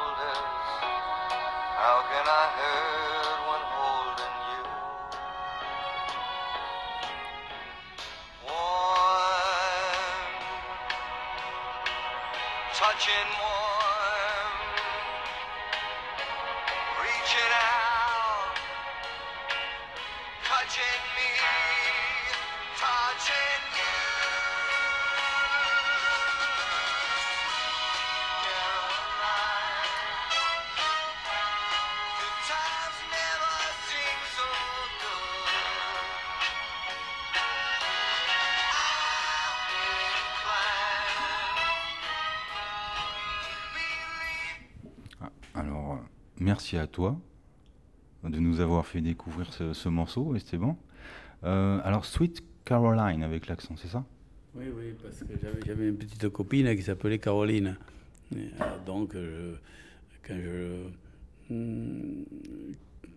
Merci 46.38 46.76
à 46.76 46.86
toi 46.86 47.18
de 48.24 48.38
nous 48.38 48.60
avoir 48.60 48.86
fait 48.86 49.00
découvrir 49.00 49.52
ce, 49.52 49.72
ce 49.72 49.88
morceau, 49.88 50.34
Esteban. 50.34 50.78
Euh, 51.44 51.80
alors, 51.84 52.04
Sweet 52.06 52.42
Caroline 52.64 53.22
avec 53.22 53.46
l'accent, 53.48 53.76
c'est 53.76 53.88
ça? 53.88 54.04
Oui, 54.54 54.64
oui, 54.74 54.94
parce 55.02 55.18
que 55.18 55.34
j'avais, 55.66 55.88
une 55.88 55.96
petite 55.96 56.28
copine 56.30 56.74
qui 56.76 56.82
s'appelait 56.82 57.18
Caroline. 57.18 57.76
Et, 58.34 58.38
euh, 58.60 58.64
donc, 58.86 59.12
je- 59.14 59.54
quand 60.26 60.36
je. 60.36 60.86
hmm, 61.52 62.22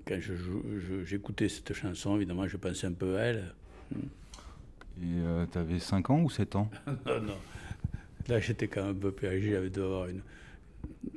Quand 0.06 0.20
je, 0.22 0.36
jou- 0.36 0.64
je- 0.80 1.04
j'écoutais 1.04 1.50
cette 1.50 1.74
chanson, 1.74 2.16
évidemment, 2.16 2.48
je 2.48 2.56
pensais 2.58 2.88
un 2.88 2.94
peu 2.94 3.18
à 3.18 3.22
elle. 3.24 3.54
Et 5.02 5.22
tu 5.52 5.58
avais 5.58 5.80
5 5.80 6.10
ans 6.10 6.22
ou 6.22 6.30
7 6.30 6.56
ans? 6.56 6.70
Non, 7.06 7.22
non. 7.22 7.34
Là, 8.30 8.40
j'étais 8.40 8.68
quand 8.70 8.84
même 8.84 8.96
un 8.96 9.00
peu 9.00 9.12
plus 9.12 9.28
âgé, 9.28 9.52
j'avais 9.52 9.70
dû 9.70 9.80
avoir 9.82 10.08
une, 10.08 10.22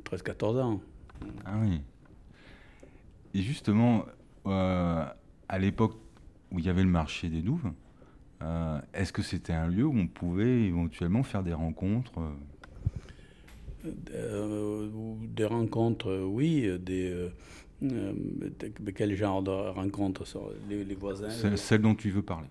13-14 0.04 0.60
ans. 0.60 0.80
Ah 1.44 1.56
oui. 1.60 1.80
Et 3.34 3.42
justement, 3.42 4.04
euh, 4.46 5.04
à 5.48 5.58
l'époque 5.58 5.96
où 6.50 6.58
il 6.58 6.64
y 6.64 6.68
avait 6.68 6.82
le 6.82 6.88
marché 6.88 7.28
des 7.28 7.42
douves, 7.42 7.70
euh, 8.42 8.80
est-ce 8.94 9.12
que 9.12 9.22
c'était 9.22 9.52
un 9.52 9.68
lieu 9.68 9.84
où 9.84 9.96
on 9.96 10.06
pouvait 10.06 10.62
éventuellement 10.64 11.22
faire 11.22 11.42
des 11.42 11.52
rencontres 11.54 12.12
euh, 14.12 14.88
des 15.34 15.44
rencontres, 15.46 16.24
oui, 16.26 16.66
des. 16.80 17.28
de- 17.80 18.90
quel 18.94 19.14
genre 19.16 19.42
de 19.42 19.50
rencontres 19.50 20.24
les, 20.68 20.84
les 20.84 20.94
voisins 20.94 21.30
ce- 21.30 21.46
les- 21.46 21.56
celles 21.56 21.80
dont 21.82 21.94
tu 21.94 22.10
veux 22.10 22.22
parler 22.22 22.48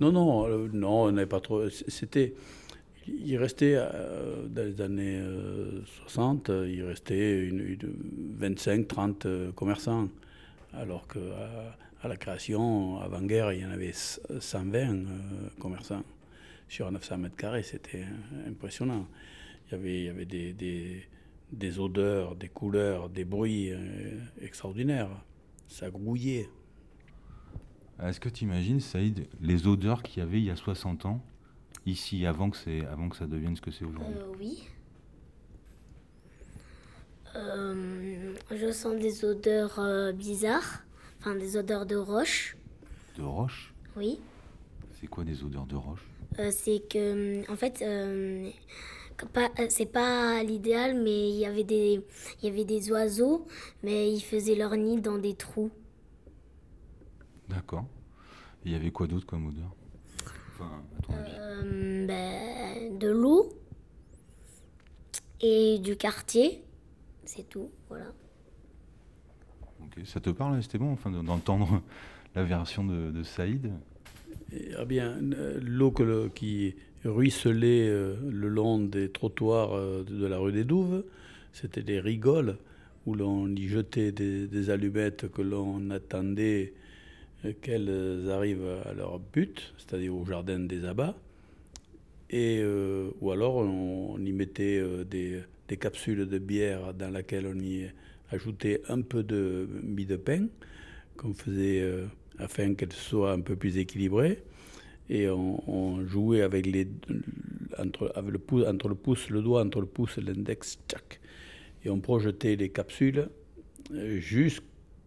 Non, 0.00 0.10
non, 0.10 0.48
non, 0.72 1.02
on 1.04 1.12
n'avait 1.12 1.28
pas 1.28 1.40
trop. 1.40 1.68
C'était. 1.68 2.34
Il 3.06 3.36
restait, 3.36 3.74
euh, 3.76 4.46
dans 4.48 4.62
les 4.62 4.80
années 4.80 5.18
euh, 5.18 5.82
60, 5.84 6.48
euh, 6.50 6.70
il 6.70 6.82
restait 6.84 7.46
une, 7.46 7.60
une 7.60 8.38
25-30 8.40 9.26
euh, 9.26 9.52
commerçants. 9.52 10.08
Alors 10.72 11.06
qu'à 11.06 12.08
la 12.08 12.16
création, 12.16 12.98
avant-guerre, 13.00 13.52
il 13.52 13.60
y 13.60 13.66
en 13.66 13.70
avait 13.70 13.92
120 13.92 14.74
euh, 14.74 14.96
commerçants 15.60 16.02
sur 16.68 16.90
900 16.90 17.18
mètres 17.18 17.36
carrés. 17.36 17.62
C'était 17.62 18.06
impressionnant. 18.48 19.06
Il 19.70 20.04
y 20.04 20.08
avait, 20.08 20.24
des, 20.24 21.78
odeurs, 21.78 22.36
des 22.36 22.48
couleurs, 22.48 23.08
des 23.08 23.24
bruits 23.24 23.72
extraordinaires. 24.40 25.10
Ça 25.68 25.90
grouillait. 25.90 26.48
Est-ce 28.02 28.18
que 28.18 28.28
tu 28.28 28.44
imagines, 28.44 28.80
Saïd, 28.80 29.26
les 29.40 29.66
odeurs 29.66 30.02
qu'il 30.02 30.22
y 30.22 30.26
avait 30.26 30.38
il 30.38 30.44
y 30.44 30.50
a 30.50 30.56
60 30.56 31.06
ans, 31.06 31.24
ici, 31.86 32.26
avant 32.26 32.50
que, 32.50 32.56
c'est, 32.56 32.84
avant 32.86 33.08
que 33.08 33.16
ça 33.16 33.26
devienne 33.26 33.56
ce 33.56 33.60
que 33.62 33.70
c'est 33.70 33.84
aujourd'hui 33.84 34.16
Euh, 34.16 34.32
oui. 34.38 34.68
Euh, 37.36 38.34
je 38.50 38.70
sens 38.72 38.96
des 38.96 39.24
odeurs 39.24 39.78
euh, 39.80 40.12
bizarres, 40.12 40.84
enfin 41.18 41.34
des 41.34 41.56
odeurs 41.56 41.84
de 41.86 41.96
roche, 41.96 42.56
De 43.16 43.22
roche? 43.22 43.74
Oui. 43.96 44.20
C'est 44.92 45.06
quoi 45.08 45.24
des 45.24 45.42
odeurs 45.42 45.66
de 45.66 45.76
roche? 45.76 46.04
Euh, 46.38 46.50
c'est 46.52 46.80
que, 46.88 47.48
en 47.50 47.56
fait, 47.56 47.82
pas- 49.32 49.50
c'est 49.68 49.86
pas 49.86 50.42
l'idéal, 50.42 51.00
mais 51.02 51.30
il 51.30 51.36
y 51.36 51.46
avait 51.46 51.64
des, 51.64 52.00
il 52.42 52.48
y 52.48 52.52
avait 52.52 52.64
des 52.64 52.90
oiseaux, 52.90 53.46
mais 53.82 54.12
ils 54.12 54.20
faisaient 54.20 54.54
leur 54.54 54.76
nid 54.76 55.00
dans 55.00 55.18
des 55.18 55.34
trous. 55.34 55.70
D'accord. 57.48 57.86
Il 58.64 58.72
y 58.72 58.74
avait 58.74 58.90
quoi 58.90 59.06
d'autre 59.06 59.26
comme 59.26 59.46
odeur? 59.46 59.74
Enfin, 60.54 60.70
à 60.98 61.02
ton 61.02 61.12
avis. 61.14 61.30
Euh, 61.36 62.06
ben, 62.06 62.98
de 62.98 63.08
l'eau 63.08 63.52
et 65.40 65.78
du 65.80 65.96
quartier, 65.96 66.62
c'est 67.24 67.48
tout, 67.48 67.70
voilà. 67.88 68.06
Ok. 69.82 70.04
Ça 70.04 70.20
te 70.20 70.30
parle, 70.30 70.58
Esteban, 70.58 70.92
enfin, 70.92 71.10
de- 71.10 71.22
d'entendre 71.22 71.82
la 72.34 72.44
version 72.44 72.84
de, 72.84 73.10
de 73.10 73.22
Saïd? 73.22 73.70
Et, 74.52 74.70
ah 74.78 74.84
bien, 74.84 75.18
euh, 75.34 75.58
l'eau 75.62 75.90
que 75.90 76.28
qui 76.28 76.76
ruisselait 77.04 77.88
euh, 77.88 78.16
le 78.30 78.48
long 78.48 78.78
des 78.78 79.10
trottoirs 79.10 79.74
euh, 79.74 80.04
de 80.04 80.26
la 80.26 80.38
rue 80.38 80.52
des 80.52 80.64
Douves, 80.64 81.04
c'était 81.52 81.82
des 81.82 82.00
rigoles 82.00 82.56
où 83.06 83.14
l'on 83.14 83.48
y 83.48 83.68
jetait 83.68 84.12
des, 84.12 84.46
des 84.46 84.70
allumettes 84.70 85.30
que 85.30 85.42
l'on 85.42 85.90
attendait 85.90 86.72
qu'elles 87.52 88.30
arrivent 88.30 88.80
à 88.84 88.92
leur 88.92 89.18
but, 89.18 89.74
c'est-à-dire 89.78 90.14
au 90.14 90.24
jardin 90.24 90.60
des 90.60 90.84
abats, 90.84 91.16
et, 92.30 92.58
euh, 92.62 93.10
ou 93.20 93.30
alors 93.30 93.56
on, 93.56 94.18
y 94.18 94.32
mettait 94.32 94.78
euh, 94.78 95.04
des, 95.04 95.44
capsules 95.76 96.28
de 96.28 96.38
bière 96.38 96.94
dans 96.94 97.10
laquelle 97.10 97.46
on 97.46 97.58
y 97.58 97.86
ajoutait 98.30 98.82
un 98.88 99.02
peu 99.02 99.22
de 99.22 99.68
mie 99.82 100.06
de 100.06 100.16
pain 100.16 100.46
qu'on 101.16 101.32
faisait 101.32 101.80
euh, 101.80 102.06
afin 102.38 102.74
qu'elle 102.74 102.92
soit 102.92 103.32
un 103.32 103.40
peu 103.40 103.56
plus 103.56 103.78
équilibrée. 103.78 104.42
Et 105.10 105.28
on, 105.28 106.04
jouait 106.06 106.40
avec 106.40 106.66
les, 106.66 106.88
entre, 107.78 108.12
le 108.26 108.38
pouce, 108.38 108.66
entre 108.66 108.88
le 108.88 108.94
pouce, 108.94 109.28
le 109.30 109.42
doigt 109.42 109.62
entre 109.62 109.80
le 109.80 109.86
pouce 109.86 110.18
et 110.18 110.22
l'index. 110.22 110.78
Et 111.84 111.90
on 111.90 112.00
projetait 112.00 112.56
les 112.56 112.70
capsules 112.70 113.28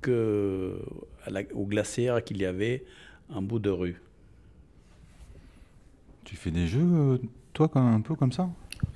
jusqu'au 0.06 1.66
glaciaire 1.66 2.24
qu'il 2.24 2.38
y 2.38 2.46
avait 2.46 2.84
en 3.34 3.42
bout 3.42 3.60
de 3.60 3.70
rue. 3.70 4.01
Tu 6.24 6.36
fais 6.36 6.51
des 6.51 6.68
jeux, 6.68 6.82
euh, 6.82 7.18
toi, 7.54 7.68
comme, 7.68 7.86
un 7.86 8.01
peu 8.01 8.16
comme 8.16 8.32
ça? 8.32 8.50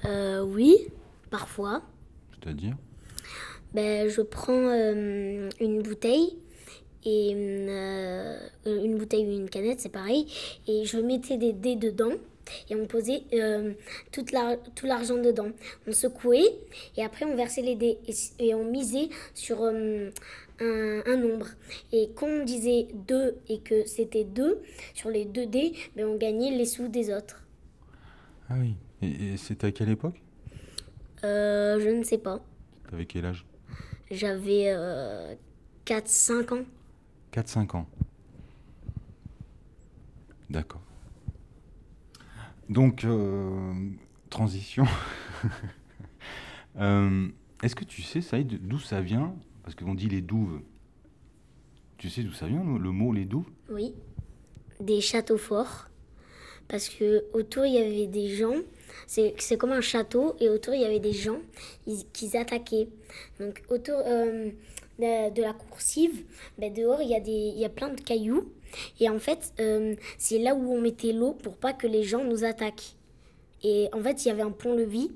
Euh, 0.05 0.43
Oui, 0.43 0.75
parfois. 1.29 1.81
C'est-à-dire? 2.33 2.75
Ben, 3.73 4.09
Je 4.09 4.21
prends 4.21 4.53
euh, 4.53 5.49
une 5.59 5.81
bouteille 5.81 6.35
et 7.03 7.31
une 7.31 8.97
bouteille 8.97 9.25
ou 9.25 9.31
une 9.31 9.49
canette, 9.49 9.79
c'est 9.79 9.89
pareil, 9.89 10.27
et 10.67 10.85
je 10.85 10.97
mettais 10.97 11.37
des 11.37 11.51
dés 11.51 11.75
dedans 11.75 12.11
et 12.69 12.75
on 12.75 12.85
posait 12.85 13.23
toute 14.11 14.31
la, 14.31 14.57
tout 14.75 14.85
l'argent 14.85 15.17
dedans. 15.17 15.47
On 15.87 15.93
secouait 15.93 16.53
et 16.97 17.03
après 17.03 17.25
on 17.25 17.35
versait 17.35 17.63
les 17.63 17.75
dés 17.75 17.97
et, 18.37 18.53
on 18.53 18.65
misait 18.65 19.09
sur 19.33 19.63
un, 20.61 21.01
un, 21.05 21.17
nombre. 21.17 21.47
Et 21.91 22.11
quand 22.15 22.27
on 22.27 22.43
disait 22.45 22.87
2 22.93 23.37
et 23.49 23.59
que 23.59 23.85
c'était 23.85 24.23
2, 24.23 24.61
sur 24.93 25.09
les 25.09 25.25
2 25.25 25.45
dés, 25.47 25.73
ben 25.95 26.05
on 26.05 26.17
gagnait 26.17 26.51
les 26.51 26.65
sous 26.65 26.87
des 26.87 27.13
autres. 27.13 27.43
Ah 28.49 28.55
oui. 28.59 28.75
Et, 29.01 29.37
c'était 29.37 29.67
à 29.67 29.71
quelle 29.71 29.89
époque? 29.89 30.21
Euh, 31.23 31.79
Je 31.79 31.89
ne 31.89 32.03
sais 32.03 32.17
pas. 32.17 32.39
T'avais 32.89 33.05
quel 33.05 33.25
âge? 33.25 33.45
J'avais 34.11 34.65
euh, 34.67 35.35
4-5 35.85 36.53
ans. 36.53 36.65
4-5 37.33 37.77
ans. 37.77 37.87
D'accord. 40.49 40.81
Donc, 42.69 43.03
euh, 43.03 43.73
transition. 44.29 44.85
Euh, 46.79 47.27
est-ce 47.61 47.75
que 47.75 47.83
tu 47.83 48.01
sais, 48.01 48.21
Saïd, 48.21 48.65
d'où 48.65 48.79
ça 48.79 49.01
vient? 49.01 49.35
Parce 49.71 49.85
qu'on 49.85 49.95
dit 49.95 50.09
les 50.09 50.21
douves. 50.21 50.59
Tu 51.97 52.09
sais 52.09 52.23
d'où 52.23 52.33
ça 52.33 52.47
vient, 52.47 52.61
le 52.63 52.91
mot 52.91 53.13
les 53.13 53.25
douves? 53.25 53.49
Oui, 53.69 53.93
des 54.81 54.99
châteaux 54.99 55.37
forts. 55.37 55.87
Parce 56.67 56.89
que 56.89 57.23
autour 57.33 57.65
il 57.65 57.75
y 57.75 57.77
avait 57.77 58.07
des 58.07 58.35
gens. 58.35 58.55
C'est 59.07 59.57
comme 59.57 59.71
un 59.71 59.81
château 59.81 60.35
et 60.39 60.49
autour 60.49 60.73
il 60.73 60.81
y 60.81 60.85
avait 60.85 60.99
des 60.99 61.13
gens 61.13 61.39
qui 62.11 62.35
attaquaient. 62.35 62.89
Donc 63.39 63.61
autour 63.69 64.01
euh, 64.05 64.49
de, 64.99 65.41
la 65.41 65.53
coursive, 65.53 66.25
ben 66.57 66.73
dehors 66.73 67.01
il 67.01 67.09
y, 67.09 67.15
a 67.15 67.19
y 67.19 67.65
a 67.65 67.69
plein 67.69 67.89
de 67.89 68.01
cailloux. 68.01 68.51
Et 68.99 69.09
en 69.09 69.19
fait, 69.19 69.53
euh, 69.59 69.95
c'est 70.17 70.39
là 70.39 70.53
où 70.53 70.73
on 70.73 70.81
mettait 70.81 71.13
l'eau 71.13 71.33
pour 71.33 71.55
pas 71.55 71.71
que 71.71 71.87
les 71.87 72.03
gens 72.03 72.23
nous 72.23 72.43
attaquent. 72.43 72.95
Et 73.63 73.87
en 73.93 74.01
fait, 74.01 74.25
il 74.25 74.29
y 74.29 74.31
avait 74.31 74.41
un 74.41 74.51
pont-levis 74.51 75.11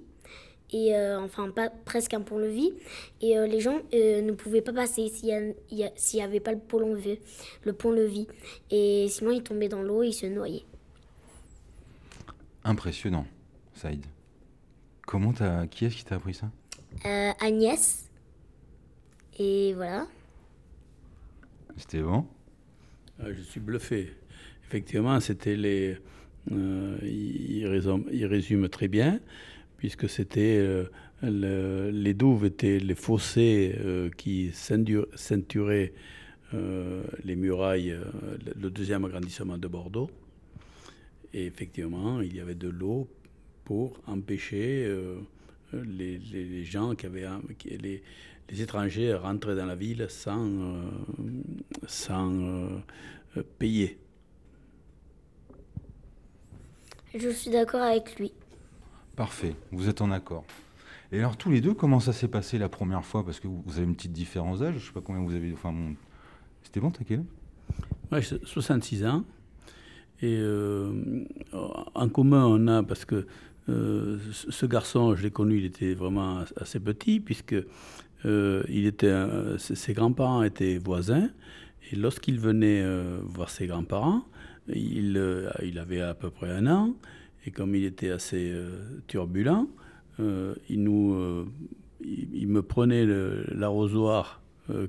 et 0.71 0.95
euh, 0.95 1.19
enfin 1.21 1.49
pas 1.49 1.69
presque 1.69 2.13
un 2.13 2.21
pont-levis 2.21 2.73
et 3.21 3.37
euh, 3.37 3.47
les 3.47 3.59
gens 3.59 3.79
euh, 3.93 4.21
ne 4.21 4.31
pouvaient 4.31 4.61
pas 4.61 4.73
passer 4.73 5.09
s'il 5.09 5.55
n'y 5.69 6.21
avait 6.21 6.39
pas 6.39 6.51
le 6.51 6.59
pont-levis 6.59 7.19
le 7.63 7.73
pont-levis 7.73 8.27
et 8.71 9.07
sinon 9.09 9.31
ils 9.31 9.43
tombaient 9.43 9.69
dans 9.69 9.83
l'eau 9.83 10.03
et 10.03 10.07
ils 10.07 10.13
se 10.13 10.25
noyaient. 10.25 10.65
Impressionnant, 12.63 13.27
Saïd. 13.75 14.03
Comment 15.05 15.33
t'as 15.33 15.67
qui 15.67 15.85
est-ce 15.85 15.97
qui 15.97 16.05
t'a 16.05 16.15
appris 16.15 16.33
ça? 16.33 16.49
Agnès. 17.39 18.09
Et 19.37 19.73
voilà. 19.75 20.07
C'était 21.77 22.01
bon 22.01 22.25
Je 23.23 23.39
suis 23.41 23.59
bluffé. 23.59 24.15
Effectivement, 24.63 25.19
c'était 25.19 25.55
les. 25.55 25.97
il, 26.49 27.67
résume, 27.67 28.05
il 28.11 28.25
résume 28.25 28.67
très 28.67 28.87
bien 28.87 29.19
puisque 29.85 30.09
c'était 30.09 30.65
euh, 31.23 31.91
les 31.91 32.15
douves 32.15 32.45
étaient 32.45 32.79
les 32.79 32.95
fossés 32.95 33.75
euh, 33.77 34.09
qui 34.17 34.49
ceinturaient 34.51 35.93
euh, 36.55 37.03
les 37.23 37.35
murailles, 37.35 37.95
le 38.55 38.71
deuxième 38.71 39.05
agrandissement 39.05 39.59
de 39.59 39.67
Bordeaux. 39.67 40.09
Et 41.35 41.45
effectivement, 41.45 42.19
il 42.21 42.35
y 42.35 42.39
avait 42.39 42.55
de 42.55 42.67
l'eau 42.67 43.07
pour 43.63 44.01
empêcher 44.07 44.91
les, 45.71 46.63
gens 46.63 46.95
qui 46.95 47.05
avaient 47.05 47.27
les, 47.69 48.01
étrangers 48.59 49.11
à 49.11 49.19
rentrer 49.19 49.55
dans 49.55 49.67
la 49.67 49.75
ville 49.75 50.07
sans, 50.09 50.81
sans 51.85 52.81
payer. 53.59 53.99
Je 57.13 57.29
suis 57.29 57.51
d'accord 57.51 57.83
avec 57.83 58.17
lui. 58.17 58.33
Parfait, 59.15 59.55
vous 59.71 59.87
êtes 59.87 60.01
en 60.01 60.11
accord. 60.11 60.43
Et 61.11 61.19
alors 61.19 61.37
tous 61.37 61.49
les 61.49 61.61
deux, 61.61 61.73
comment 61.73 62.01
ça 62.01 62.11
s'est 62.11 62.27
passé 62.27 62.57
la 62.57 62.67
première 62.67 63.05
fois? 63.05 63.23
Parce 63.23 63.39
que 63.39 63.47
vous 63.47 63.77
avez 63.77 63.83
une 63.83 63.95
petite 63.95 64.11
différence 64.11 64.59
d'âge, 64.59 64.75
je 64.77 64.87
sais 64.87 64.91
pas 64.91 65.01
combien 65.01 65.21
vous 65.21 65.33
avez. 65.33 65.53
Enfin, 65.53 65.73
c'était 66.63 66.81
bon, 66.81 66.91
t'as 66.91 67.05
quel 67.05 67.19
âge? 67.19 67.25
Moi, 68.11 68.19
j'ai 68.19 68.39
66 68.43 69.05
ans. 69.05 69.23
Et 70.21 70.37
euh, 70.37 71.25
en 71.53 72.09
commun, 72.09 72.45
on 72.45 72.67
a, 72.67 72.83
parce 72.83 73.05
que 73.05 73.25
euh, 73.69 74.17
ce 74.31 74.65
garçon, 74.65 75.15
je 75.15 75.23
l'ai 75.23 75.31
connu, 75.31 75.57
il 75.57 75.65
était 75.65 75.93
vraiment 75.93 76.43
assez 76.57 76.79
petit, 76.79 77.19
puisque 77.19 77.55
euh, 78.25 79.57
ses 79.57 79.93
grands-parents 79.93 80.43
étaient 80.43 80.77
voisins. 80.77 81.29
Et 81.91 81.95
lorsqu'il 81.95 82.39
venait 82.39 82.83
voir 83.23 83.49
ses 83.49 83.67
grands-parents, 83.67 84.25
il 84.67 85.17
avait 85.79 86.01
à 86.01 86.15
peu 86.15 86.31
près 86.31 86.49
un 86.49 86.67
an. 86.67 86.95
Et 87.45 87.51
comme 87.51 87.75
il 87.75 87.85
était 87.85 88.09
assez 88.09 88.51
euh, 88.51 89.01
turbulent, 89.07 89.67
euh, 90.19 90.55
il, 90.69 90.83
nous, 90.83 91.13
euh, 91.13 91.45
il, 92.01 92.47
me 92.47 92.61
prenait 92.61 93.05
l'arrosoir 93.05 94.41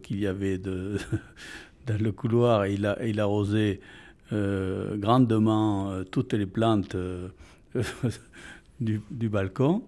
qu'il 0.03 0.21
y 0.21 0.27
avait 0.27 0.59
dans 0.59 2.01
le 2.01 2.13
couloir 2.13 2.65
et 2.65 2.75
il, 2.75 2.97
il 3.05 3.21
arrosait 3.21 3.81
grandement 4.31 6.03
toutes 6.11 6.33
les 6.33 6.47
plantes 6.47 6.97
du, 8.81 9.29
balcon. 9.29 9.83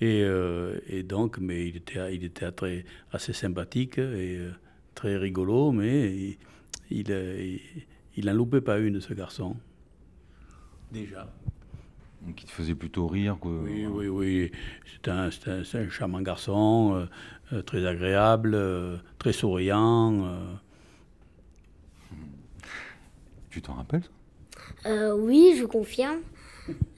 Et, 0.00 1.02
donc, 1.04 1.38
mais 1.38 1.68
il 1.68 1.76
était, 1.76 2.14
il 2.14 2.24
était 2.24 2.46
assez 3.12 3.32
sympathique 3.32 3.98
et 3.98 4.40
très 4.94 5.16
rigolo, 5.16 5.70
mais 5.70 6.36
il 6.90 7.06
il 8.16 8.26
n'en 8.26 8.34
loupait 8.34 8.60
pas 8.60 8.78
une, 8.78 9.00
ce 9.00 9.14
garçon. 9.14 9.56
Déjà. 10.90 11.32
Qui 12.36 12.46
te 12.46 12.50
faisait 12.50 12.74
plutôt 12.74 13.08
rire 13.08 13.36
Oui, 13.42 13.86
oui, 13.86 14.08
oui. 14.08 14.52
C'est 14.92 15.10
un, 15.10 15.28
un, 15.48 15.88
charmant 15.90 16.20
garçon, 16.20 16.94
euh, 16.94 17.56
euh, 17.56 17.62
très 17.62 17.84
agréable, 17.84 18.52
euh, 18.54 18.96
très 19.18 19.32
souriant. 19.32 20.30
Tu 23.50 23.60
t'en 23.60 23.74
rappelles 23.74 24.04
Oui, 24.86 25.56
je 25.58 25.64
confirme. 25.64 26.20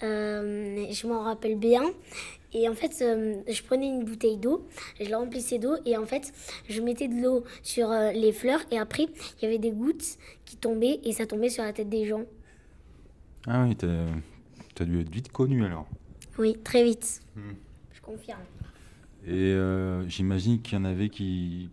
je 0.00 1.06
m'en 1.06 1.22
rappelle 1.22 1.58
bien. 1.58 1.84
Et 2.52 2.68
en 2.68 2.74
fait, 2.74 2.92
je 3.00 3.62
prenais 3.64 3.88
une 3.88 4.04
bouteille 4.04 4.36
d'eau, 4.36 4.64
je 5.00 5.10
la 5.10 5.18
remplissais 5.18 5.58
d'eau 5.58 5.74
et 5.86 5.96
en 5.96 6.06
fait, 6.06 6.32
je 6.68 6.80
mettais 6.82 7.08
de 7.08 7.20
l'eau 7.20 7.42
sur 7.64 7.88
les 7.88 8.30
fleurs 8.30 8.60
et 8.70 8.78
après, 8.78 9.08
il 9.38 9.42
y 9.42 9.46
avait 9.46 9.58
des 9.58 9.72
gouttes 9.72 10.18
qui 10.44 10.56
tombaient 10.56 11.00
et 11.02 11.12
ça 11.12 11.26
tombait 11.26 11.48
sur 11.48 11.64
la 11.64 11.72
tête 11.72 11.88
des 11.88 12.06
gens. 12.06 12.22
Ah 13.48 13.64
oui, 13.66 13.74
tu 14.74 14.82
as 14.82 14.86
dû 14.86 15.00
être 15.00 15.10
vite 15.10 15.30
connu 15.30 15.64
alors. 15.64 15.86
Oui, 16.38 16.56
très 16.64 16.84
vite. 16.84 17.20
Hmm. 17.36 17.52
Je 17.92 18.00
confirme. 18.00 18.40
Et 19.26 19.32
euh, 19.32 20.06
j'imagine 20.08 20.60
qu'il 20.60 20.78
y 20.78 20.80
en 20.80 20.84
avait 20.84 21.08
qui, 21.08 21.70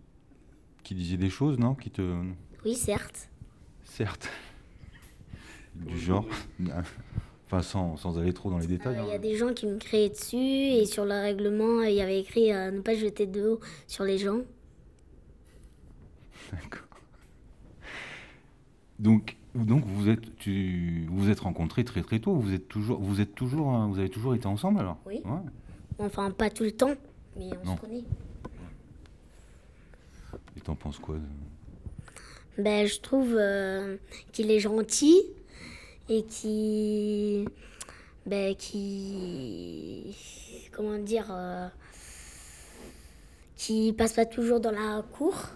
qui 0.82 0.94
disaient 0.94 1.16
des 1.16 1.30
choses, 1.30 1.58
non? 1.58 1.74
Qui 1.74 1.90
te... 1.90 2.02
Oui, 2.64 2.74
certes. 2.74 3.28
Certes. 3.84 4.28
Du 5.74 5.98
genre. 5.98 6.26
enfin, 7.46 7.62
sans, 7.62 7.96
sans, 7.96 8.18
aller 8.18 8.34
trop 8.34 8.50
dans 8.50 8.58
les 8.58 8.66
détails. 8.66 8.98
Euh, 8.98 9.04
il 9.04 9.08
y 9.08 9.12
a 9.12 9.14
hein. 9.14 9.18
des 9.18 9.36
gens 9.36 9.54
qui 9.54 9.66
me 9.66 9.78
créaient 9.78 10.10
dessus 10.10 10.36
et 10.36 10.84
sur 10.84 11.06
le 11.06 11.14
règlement, 11.14 11.80
il 11.82 11.94
y 11.94 12.02
avait 12.02 12.20
écrit 12.20 12.52
euh, 12.52 12.70
ne 12.70 12.80
pas 12.80 12.94
jeter 12.94 13.26
de 13.26 13.40
l'eau 13.40 13.60
sur 13.86 14.04
les 14.04 14.18
gens. 14.18 14.42
D'accord. 16.52 16.82
Donc, 18.98 19.38
donc 19.54 19.84
vous 19.84 20.08
êtes, 20.08 20.36
tu, 20.36 21.06
vous 21.10 21.28
êtes 21.28 21.40
rencontrés 21.40 21.84
très 21.84 22.02
très 22.02 22.18
tôt. 22.18 22.34
Vous 22.34 22.54
êtes 22.54 22.68
toujours, 22.68 23.00
vous 23.00 23.20
êtes 23.20 23.34
toujours, 23.34 23.70
hein, 23.70 23.88
vous 23.88 23.98
avez 23.98 24.08
toujours 24.08 24.34
été 24.34 24.46
ensemble 24.46 24.80
alors. 24.80 24.98
Oui. 25.06 25.22
Enfin, 25.98 26.30
pas 26.30 26.48
tout 26.50 26.64
le 26.64 26.72
temps, 26.72 26.94
mais 27.36 27.50
on 27.64 27.76
se 27.76 27.80
connaît. 27.80 28.04
Et 30.56 30.60
t'en 30.60 30.74
penses 30.74 30.98
quoi 30.98 31.16
ben, 32.58 32.86
Je 32.86 33.00
trouve 33.00 33.34
euh, 33.34 33.96
qu'il 34.32 34.50
est 34.50 34.60
gentil 34.60 35.20
et 36.08 36.24
qui. 36.24 37.44
Ben, 38.24 38.54
qui. 38.56 40.16
Comment 40.72 40.98
dire 40.98 41.26
euh, 41.30 41.68
Qui 43.56 43.92
passe 43.92 44.14
pas 44.14 44.24
toujours 44.24 44.60
dans 44.60 44.70
la 44.70 45.02
cour 45.02 45.48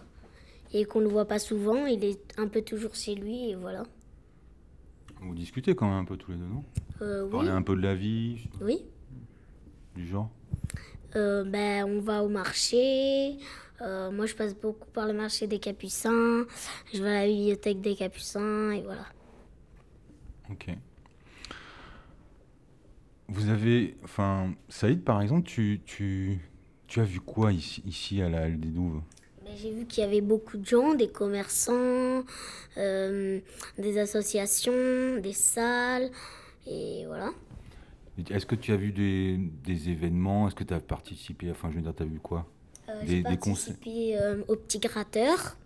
et 0.73 0.85
qu'on 0.85 1.01
ne 1.01 1.05
le 1.05 1.11
voit 1.11 1.27
pas 1.27 1.39
souvent. 1.39 1.87
Il 1.87 2.05
est 2.05 2.21
un 2.39 2.49
peu 2.49 2.63
toujours 2.63 2.95
chez 2.95 3.15
lui 3.15 3.51
et 3.51 3.55
voilà. 3.55 3.85
Vous 5.21 5.35
discutez 5.35 5.75
quand 5.75 5.87
même 5.89 5.99
un 5.99 6.05
peu 6.05 6.17
tous 6.17 6.33
les 6.33 6.37
deux, 6.37 6.47
non? 6.47 6.65
Euh, 7.03 7.25
oui. 7.25 7.31
Parlez 7.31 7.51
un 7.51 7.63
peu 7.63 7.75
de 7.77 7.83
la 7.83 7.95
vie, 7.95 8.49
Oui. 8.61 8.83
du 9.95 10.07
genre? 10.07 10.31
Euh, 11.15 11.45
ben, 11.45 11.85
on 11.85 12.01
va 12.01 12.23
au 12.23 12.29
marché. 12.29 13.37
Euh, 13.81 14.11
moi, 14.11 14.27
je 14.27 14.35
passe 14.35 14.55
beaucoup 14.55 14.89
par 14.91 15.07
le 15.07 15.13
marché 15.15 15.47
des 15.47 15.59
Capucins. 15.59 16.45
Je 16.93 17.03
vais 17.03 17.09
à 17.17 17.27
la 17.27 17.27
bibliothèque 17.27 17.81
des 17.81 17.95
Capucins 17.95 18.71
et 18.73 18.83
voilà. 18.83 19.07
Ok. 20.51 20.69
Vous 23.29 23.49
avez. 23.49 23.97
Enfin, 24.05 24.55
Saïd, 24.69 25.03
par 25.03 25.21
exemple, 25.21 25.47
tu, 25.49 25.81
tu, 25.85 26.39
tu 26.87 27.01
as 27.01 27.05
vu 27.05 27.21
quoi 27.21 27.53
ici, 27.53 27.83
ici 27.85 28.23
à 28.23 28.29
la 28.29 28.43
Halle 28.43 28.61
des 28.61 28.69
Douves? 28.69 29.01
Ben, 29.01 29.03
J'ai 29.61 29.71
vu 29.73 29.87
qu'il 29.87 30.03
y 30.05 30.07
avait 30.07 30.21
beaucoup 30.21 30.57
de 30.59 30.67
gens, 30.67 30.95
des 30.95 31.09
commerçants, 31.09 32.25
euh, 32.77 33.41
des 33.79 33.99
associations, 33.99 35.19
des 35.21 35.33
salles 35.33 36.11
et 36.67 37.05
voilà. 37.07 37.31
Est-ce 38.31 38.47
que 38.47 38.55
tu 38.55 38.73
as 38.73 38.77
vu 38.77 38.93
des, 38.93 39.39
des 39.65 39.89
événements? 39.91 40.47
Est-ce 40.49 40.55
que 40.55 40.65
tu 40.65 40.75
as 40.75 40.81
participé? 40.81 41.51
Enfin, 41.51 41.71
je 41.71 41.77
veux 41.77 41.83
dire, 41.83 41.95
tu 41.95 42.03
as 42.03 42.07
vu 42.07 42.19
quoi? 42.19 42.47
Euh, 42.89 43.01
Des- 43.03 43.09
J'ai 43.09 43.23
participé 43.23 44.19
euh, 44.19 44.43
au 44.49 44.57
petit 44.57 44.79
gratteur. 44.79 45.57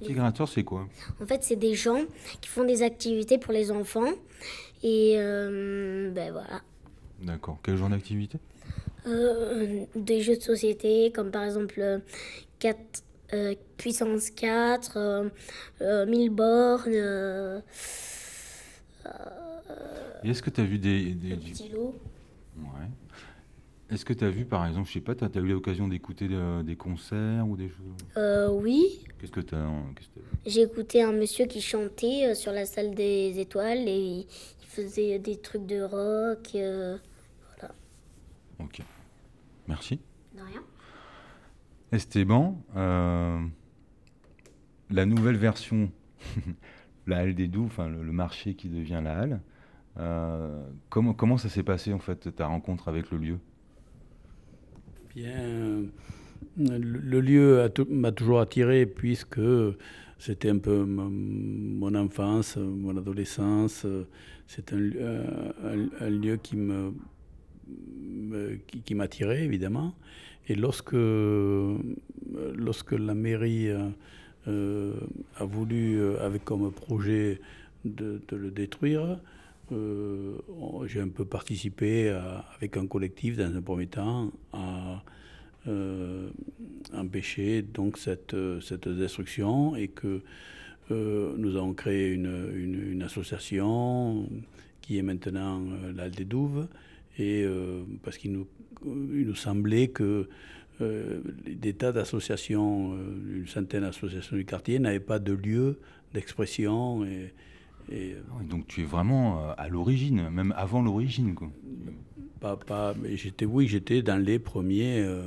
Petit 0.00 0.12
gratteur, 0.14 0.48
c'est 0.48 0.64
quoi? 0.64 0.88
En 1.22 1.26
fait, 1.26 1.42
c'est 1.44 1.56
des 1.56 1.74
gens 1.74 2.04
qui 2.40 2.48
font 2.48 2.64
des 2.64 2.82
activités 2.82 3.38
pour 3.38 3.52
les 3.52 3.70
enfants. 3.70 4.12
Et 4.82 5.14
euh, 5.18 6.10
ben 6.10 6.32
voilà. 6.32 6.62
D'accord. 7.22 7.58
Quel 7.62 7.76
genre 7.76 7.88
d'activité? 7.88 8.38
Euh, 9.06 9.84
des 9.94 10.20
jeux 10.22 10.36
de 10.36 10.42
société, 10.42 11.12
comme 11.12 11.30
par 11.30 11.44
exemple 11.44 11.80
euh, 11.80 11.98
4, 12.58 12.78
euh, 13.32 13.54
puissance 13.76 14.30
4, 14.30 14.96
euh, 14.96 15.28
euh, 15.80 16.06
1000 16.06 16.30
bornes, 16.30 16.82
euh, 16.92 17.60
Et 20.24 20.30
est-ce 20.30 20.42
que 20.42 20.50
tu 20.50 20.60
as 20.60 20.64
vu 20.64 20.78
des. 20.78 21.12
des-. 21.14 21.36
Ouais. 22.56 22.64
Est-ce 23.90 24.04
que 24.04 24.12
tu 24.12 24.24
as 24.24 24.30
vu, 24.30 24.44
par 24.44 24.66
exemple, 24.66 24.88
je 24.88 24.94
sais 24.94 25.00
pas, 25.00 25.14
tu 25.14 25.24
as, 25.24 25.28
eu 25.40 25.46
l'occasion 25.46 25.86
d'écouter 25.86 26.26
euh, 26.32 26.62
des 26.64 26.74
concerts 26.74 27.46
ou 27.46 27.56
des 27.56 27.68
choses? 27.68 27.96
Euh, 28.16 28.48
oui, 28.50 29.04
Qu'est-ce 29.20 29.30
que 29.30 29.40
tu 29.40 29.54
as. 29.54 29.68
j'ai 30.44 30.62
écouté 30.62 31.02
un 31.02 31.12
monsieur 31.12 31.46
qui 31.46 31.60
chantait 31.60 32.26
euh, 32.30 32.34
sur 32.34 32.50
la 32.52 32.66
salle 32.66 32.94
des 32.96 33.38
étoiles 33.38 33.86
et 33.88 33.96
il, 33.96 34.18
il 34.20 34.66
faisait 34.66 35.18
des 35.20 35.36
trucs 35.36 35.66
de 35.66 35.82
rock. 35.82 36.48
euh, 36.56 36.96
voilà, 37.60 37.74
Ok. 38.58 38.80
Merci. 39.68 40.00
de 40.34 40.40
rien. 40.42 40.62
Esteban, 41.92 42.62
euh, 42.76 43.38
la 44.90 45.06
nouvelle 45.06 45.36
version, 45.36 45.90
la 47.06 47.18
Halle 47.18 47.34
des 47.34 47.48
Doux, 47.48 47.64
enfin 47.66 47.88
le, 47.88 48.12
marché 48.12 48.54
qui 48.54 48.68
devient 48.68 49.00
la 49.02 49.18
Halle, 49.18 49.40
euh, 49.98 50.62
comment, 50.90 51.38
ça 51.38 51.48
s'est 51.48 51.62
passé 51.62 51.92
en 51.92 51.98
fait 51.98 52.34
ta 52.34 52.46
rencontre 52.46 52.88
avec 52.88 53.10
le 53.10 53.18
lieu? 53.18 53.38
Bien, 55.14 55.38
euh, 55.38 55.86
le, 56.56 57.20
lieu 57.20 57.72
m'a 57.88 58.12
toujours 58.12 58.40
attiré 58.40 58.84
puisque 58.86 59.40
c'était 60.18 60.50
un 60.50 60.58
peu 60.58 60.84
mon, 60.84 61.94
enfance, 61.94 62.56
mon 62.56 62.96
adolescence. 62.96 63.86
C'est 64.46 64.72
un, 64.72 64.78
un 66.00 66.10
lieu 66.10 66.36
qui 66.36 66.56
me- 66.56 66.92
qui, 68.66 68.80
qui 68.82 68.94
m'attirait 68.94 69.44
évidemment. 69.44 69.94
Et 70.48 70.54
lorsque, 70.54 70.94
lorsque 72.54 72.92
la 72.92 73.14
mairie 73.14 73.68
euh, 73.68 73.88
euh, 74.48 74.94
a 75.36 75.44
voulu, 75.44 75.98
euh, 76.00 76.24
avec 76.24 76.44
comme 76.44 76.70
projet 76.72 77.40
de, 77.84 78.20
le 78.30 78.50
détruire, 78.50 79.18
euh, 79.72 80.36
j'ai 80.86 81.00
un 81.00 81.08
peu 81.08 81.24
participé 81.24 82.08
avec 82.56 82.76
un 82.76 82.86
collectif 82.86 83.36
dans 83.36 83.54
un 83.56 83.60
premier 83.60 83.88
temps 83.88 84.30
à 84.52 85.02
euh, 85.68 86.28
empêcher 86.94 87.62
donc 87.62 87.98
cette, 87.98 88.34
euh, 88.34 88.60
cette 88.60 88.88
destruction 88.88 89.74
et 89.74 89.88
que 89.88 90.22
euh, 90.92 91.34
nous 91.36 91.56
avons 91.56 91.74
créé 91.74 92.08
une, 92.10 92.52
une- 92.54 93.02
association 93.02 94.28
qui 94.80 94.98
est 94.98 95.02
maintenant 95.02 95.60
euh, 95.60 95.92
l'Al 95.92 96.12
des 96.12 96.24
Douves 96.24 96.68
et 97.18 97.42
euh, 97.44 97.82
parce 98.04 98.16
qu'il 98.18 98.32
nous, 98.32 98.46
il 98.84 99.26
nous 99.26 99.34
semblait 99.34 99.88
que 99.88 100.28
euh, 100.80 101.20
des 101.46 101.72
tas 101.74 101.92
d'associations, 101.92 102.94
euh, 102.94 103.38
une 103.38 103.46
centaine 103.46 103.82
d'associations 103.82 104.36
du 104.36 104.44
quartier 104.44 104.78
n'avaient 104.78 105.00
pas 105.00 105.18
de 105.18 105.32
lieu 105.32 105.78
d'expression 106.12 107.04
et, 107.04 107.32
et 107.90 108.16
Ah 108.30 108.42
Donc 108.44 108.66
tu 108.66 108.82
es 108.82 108.84
vraiment 108.84 109.40
euh, 109.40 109.52
à 109.56 109.68
l'origine, 109.68 110.28
même 110.30 110.52
avant 110.56 110.82
l'origine. 110.82 111.34
quoi. 111.34 111.50
pas, 112.40 112.56
pas, 112.56 112.94
mais 113.00 113.16
j'étais, 113.16 113.46
oui, 113.46 113.66
j'étais 113.68 114.02
dans 114.02 114.22
les 114.22 114.38
premiers, 114.38 115.00
euh, 115.00 115.22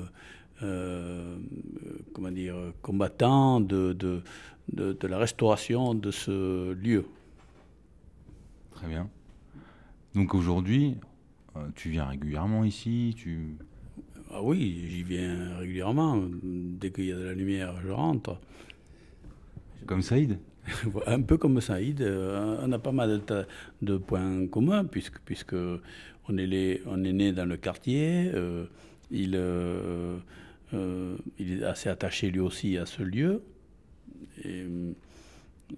euh, 0.61 1.37
comment 2.13 2.31
dire, 2.31 2.55
combattants 2.81 3.59
de, 3.59 3.93
de, 3.93 4.21
de, 4.73 4.93
de 4.93 5.07
la 5.07 5.17
restauration 5.17 5.95
de 5.95 6.11
ce 6.11 6.73
lieu. 6.73 7.05
Très 8.71 8.87
bien. 8.87 9.09
Donc 10.15 10.33
aujourd'hui, 10.33 10.95
euh, 10.95 11.05
tu 11.75 11.89
viens 11.89 12.05
régulièrement 12.05 12.63
ici, 12.63 13.13
tu... 13.17 13.55
Ah 14.31 14.43
oui, 14.43 14.85
j'y 14.89 15.03
viens 15.03 15.57
régulièrement. 15.57 16.21
Dès 16.43 16.91
qu'il 16.91 17.05
y 17.05 17.11
a 17.11 17.17
de 17.17 17.23
la 17.23 17.33
lumière, 17.33 17.75
je 17.83 17.89
rentre. 17.91 18.39
Comme 19.85 20.01
Saïd 20.01 20.37
Un 21.07 21.21
peu 21.21 21.37
comme 21.37 21.59
Saïd, 21.61 22.01
euh, 22.01 22.57
on 22.61 22.71
a 22.71 22.79
pas 22.79 22.91
mal 22.91 23.21
de, 23.25 23.45
de 23.81 23.97
points 23.97 24.45
communs 24.47 24.85
puisque, 24.85 25.19
puisque 25.25 25.55
on 26.27 26.37
est, 26.37 26.45
les, 26.45 26.81
on 26.85 27.03
est 27.03 27.13
né 27.13 27.31
dans 27.31 27.45
le 27.45 27.57
quartier. 27.57 28.29
euh, 28.33 28.65
il, 29.11 29.31
euh, 29.35 30.17
euh, 30.73 31.17
il 31.39 31.61
est 31.61 31.63
assez 31.63 31.89
attaché 31.89 32.29
lui 32.29 32.39
aussi 32.39 32.77
à 32.77 32.85
ce 32.85 33.01
lieu. 33.01 33.41
Et, 34.43 34.59
et, 34.59 34.65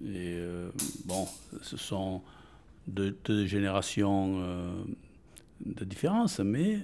euh, 0.04 0.70
bon, 1.06 1.26
ce 1.62 1.76
sont 1.76 2.22
deux, 2.86 3.16
deux 3.24 3.46
générations 3.46 4.40
euh, 4.42 4.70
de 5.64 5.84
différence, 5.84 6.40
mais 6.40 6.78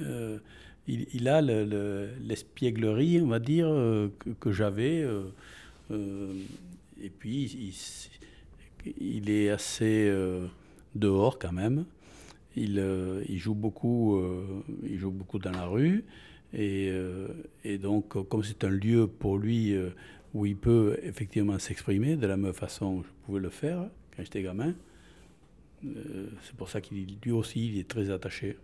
euh, 0.00 0.38
il, 0.86 1.28
a 1.28 1.40
le- 1.40 1.64
le- 1.64 2.08
l'espièglerie, 2.20 3.20
on 3.20 3.28
va 3.28 3.38
dire, 3.38 3.68
euh, 3.68 4.08
que, 4.40 4.52
j'avais. 4.52 5.02
euh, 5.02 6.32
et 7.00 7.10
puis, 7.10 7.74
il, 8.98 9.30
est 9.30 9.50
assez 9.50 10.12
dehors 10.94 11.38
quand 11.38 11.52
même. 11.52 11.84
Il, 12.56 12.80
joue 13.38 13.54
beaucoup, 13.54 14.20
il 14.82 14.98
joue 14.98 15.10
beaucoup 15.10 15.38
dans 15.38 15.50
la 15.50 15.66
rue. 15.66 16.04
Et, 16.54 16.92
donc, 17.80 18.08
comme 18.28 18.42
c'est 18.42 18.64
un 18.64 18.70
lieu 18.70 19.06
pour 19.06 19.38
lui 19.38 19.76
où 20.32 20.46
il 20.46 20.56
peut 20.56 20.98
effectivement 21.02 21.58
s'exprimer 21.58 22.16
de 22.16 22.26
la 22.26 22.36
même 22.36 22.54
façon 22.54 23.00
que 23.00 23.06
je 23.06 23.12
pouvais 23.26 23.40
le 23.40 23.50
faire 23.50 23.88
quand 24.16 24.22
j'étais 24.22 24.42
gamin, 24.42 24.74
c'est 25.82 26.54
pour 26.56 26.68
ça 26.68 26.80
qu'il 26.80 27.18
lui 27.22 27.32
aussi 27.32 27.68
il 27.68 27.78
est 27.78 27.88
très 27.88 28.10
attaché. 28.10 28.56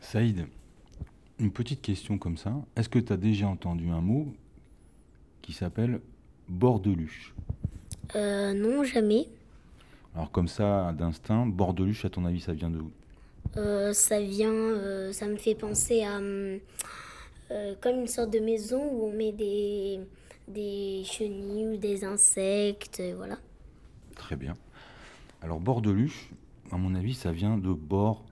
Saïd, 0.00 0.46
une 1.38 1.50
petite 1.50 1.82
question 1.82 2.18
comme 2.18 2.36
ça. 2.36 2.54
Est-ce 2.76 2.88
que 2.88 2.98
tu 2.98 3.12
as 3.12 3.16
déjà 3.16 3.48
entendu 3.48 3.88
un 3.90 4.00
mot 4.00 4.34
qui 5.42 5.52
s'appelle 5.52 6.00
bordeluche? 6.48 7.34
Euh, 8.16 8.54
non, 8.54 8.84
jamais. 8.84 9.28
Alors 10.14 10.30
comme 10.30 10.48
ça, 10.48 10.92
d'instinct, 10.92 11.46
bordeluche, 11.46 12.04
à 12.04 12.10
ton 12.10 12.24
avis, 12.24 12.40
ça 12.40 12.54
vient 12.54 12.70
de 12.70 12.78
où? 12.78 12.90
Euh, 13.56 13.92
ça 13.92 14.20
vient, 14.20 14.50
euh, 14.52 15.12
ça 15.12 15.26
me 15.26 15.36
fait 15.36 15.54
penser 15.54 16.02
à 16.02 16.18
euh, 16.18 16.58
comme 17.80 18.00
une 18.00 18.06
sorte 18.06 18.30
de 18.30 18.40
maison 18.40 18.82
où 18.82 19.06
on 19.06 19.12
met 19.12 19.32
des, 19.32 20.00
des 20.46 21.02
chenilles 21.04 21.68
ou 21.68 21.76
des 21.76 22.04
insectes, 22.04 23.00
euh, 23.00 23.14
voilà. 23.16 23.38
Très 24.16 24.36
bien. 24.36 24.54
Alors 25.42 25.60
bordeluche, 25.60 26.30
à 26.70 26.76
mon 26.76 26.94
avis, 26.94 27.14
ça 27.14 27.32
vient 27.32 27.56
de 27.56 27.72
bord. 27.72 28.24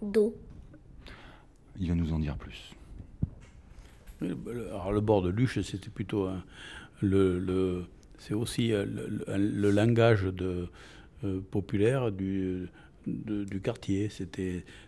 D'eau. 0.00 0.34
Il 1.78 1.88
va 1.88 1.94
nous 1.94 2.12
en 2.12 2.18
dire 2.18 2.36
plus. 2.36 2.74
Le- 4.20 4.36
Alors 4.70 4.92
le 4.92 5.00
bord 5.00 5.22
de 5.22 5.30
Luche, 5.30 5.60
c'était 5.60 5.90
plutôt 5.90 6.28
le, 7.00 7.84
c'est 8.18 8.34
aussi 8.34 8.72
euh, 8.72 8.84
le, 9.36 9.70
langage 9.70 10.26
euh, 10.40 10.66
populaire 11.50 12.12
du, 12.12 12.68
quartier. 13.62 14.10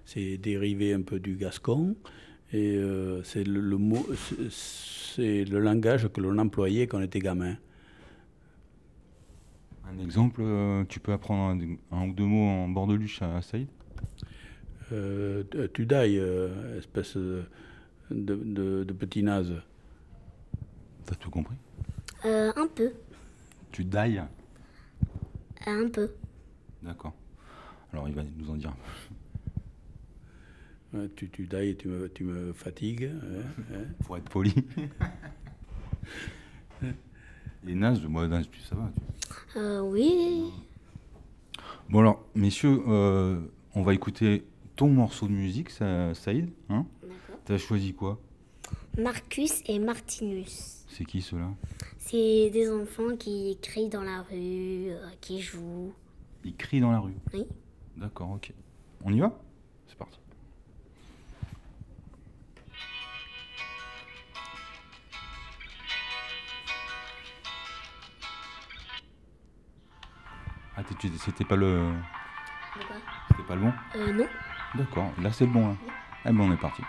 C'est 0.04 0.38
dérivé 0.38 0.94
un 0.94 1.02
peu 1.02 1.18
du 1.18 1.36
gascon 1.36 1.96
Et 2.52 2.76
euh, 2.76 3.22
c'est 3.24 3.44
le 3.44 3.60
langage 5.58 6.08
que 6.08 6.20
l'on 6.20 6.38
employait 6.38 6.86
quand 6.86 6.98
on 6.98 7.02
était 7.02 7.20
gamin. 7.20 7.56
Un 9.90 9.98
exemple, 9.98 10.40
euh, 10.42 10.84
tu 10.88 10.98
peux 11.00 11.12
apprendre 11.12 11.62
un, 11.92 11.96
un 11.96 12.08
ou 12.08 12.12
deux 12.14 12.24
mots 12.24 12.48
en 12.48 12.68
bordeluche 12.68 13.20
à 13.22 13.40
Saïd? 13.42 13.68
Euh, 14.92 15.44
tu- 15.72 15.86
dailles, 15.86 16.18
euh, 16.18 16.78
espèce 16.78 17.16
de, 17.16 17.44
de, 18.10 18.34
de- 18.34 18.84
de 18.84 18.92
petit 18.92 19.22
naze. 19.22 19.52
T'as 21.06 21.14
tout 21.16 21.30
compris? 21.30 21.56
Euh, 22.24 22.52
un 22.56 22.66
peu, 22.66 22.92
Tu 23.72 23.84
dailles? 23.84 24.22
Un 25.66 25.88
peu. 25.88 26.10
D'accord. 26.82 27.14
Alors 27.92 28.08
il 28.08 28.14
va 28.14 28.22
nous 28.38 28.50
en 28.50 28.54
dire. 28.56 28.70
un 28.70 28.76
peu. 30.92 30.98
Ouais, 30.98 31.08
tu, 31.16 31.28
tu 31.28 31.46
dailles 31.46 31.70
et 31.70 31.76
tu 31.76 31.88
me, 31.88 32.08
tu 32.08 32.24
me 32.24 32.52
fatigues. 32.52 33.10
hein, 33.12 33.42
hein. 33.74 33.84
Pour 34.04 34.16
être 34.16 34.28
poli. 34.30 34.54
Et 37.66 37.74
naze, 37.74 38.02
moi 38.04 38.26
naze, 38.28 38.48
tu 38.50 38.60
ça 38.60 38.74
va. 38.74 38.90
tu- 38.94 39.58
Euh, 39.58 39.80
oui, 39.80 40.44
Bon 41.88 42.00
alors, 42.00 42.24
messieurs, 42.34 42.82
euh, 42.88 43.40
on 43.74 43.82
va 43.82 43.94
écouter 43.94 44.44
ton 44.76 44.88
morceau 44.88 45.26
de 45.28 45.32
musique, 45.32 45.70
ça, 45.70 46.12
Saïd. 46.14 46.50
Hein? 46.68 46.86
D'accord. 47.02 47.40
T'as 47.44 47.58
choisi 47.58 47.92
quoi? 47.94 48.18
Marcus 48.98 49.62
et 49.66 49.78
Martinus. 49.78 50.84
C'est 50.88 51.04
qui 51.04 51.20
ceux-là? 51.20 51.50
C'est 51.98 52.50
des 52.50 52.70
enfants 52.70 53.16
qui 53.18 53.58
crient 53.62 53.88
dans 53.88 54.02
la 54.02 54.22
rue, 54.22 54.90
euh, 54.90 55.06
qui 55.20 55.40
jouent. 55.40 55.92
Ils 56.44 56.54
crient 56.56 56.80
dans 56.80 56.92
la 56.92 57.00
rue? 57.00 57.14
Oui. 57.32 57.44
D'accord, 57.96 58.30
ok. 58.32 58.52
On 59.04 59.12
y 59.12 59.20
va? 59.20 59.38
Ah, 70.76 70.82
tu- 70.98 71.08
c'était 71.18 71.44
pas 71.44 71.56
le, 71.56 71.92
c'était 73.30 73.42
pas 73.44 73.54
le 73.54 73.60
bon? 73.60 73.72
Euh, 73.96 74.12
non. 74.12 74.26
D'accord, 74.74 75.12
là 75.22 75.30
c'est 75.32 75.46
le 75.46 75.52
bon 75.52 75.68
là. 75.68 75.74
Eh 76.26 76.30
ben 76.32 76.40
on 76.40 76.52
est 76.52 76.56
parti. 76.56 76.82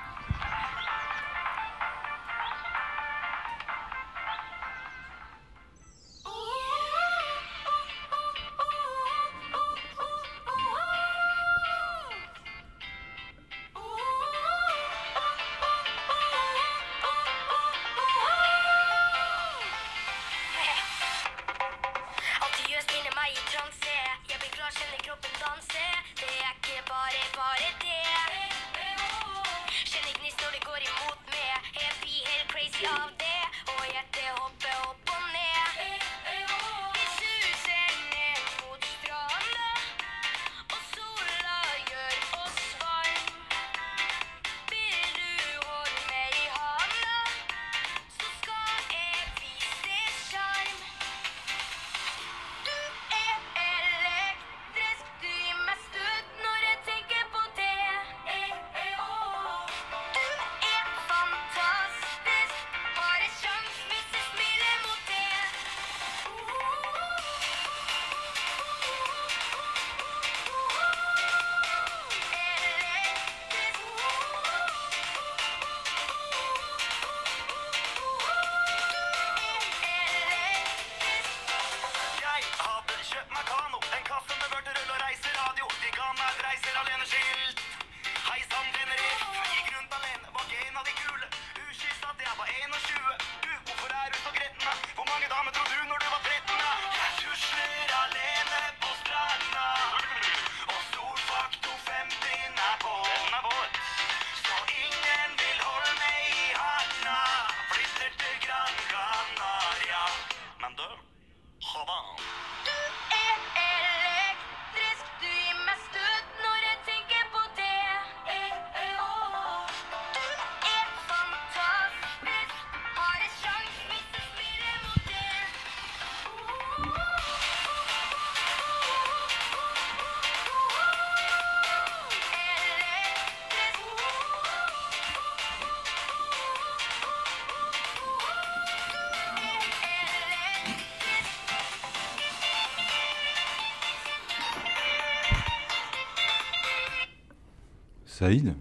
Saïd 148.18 148.54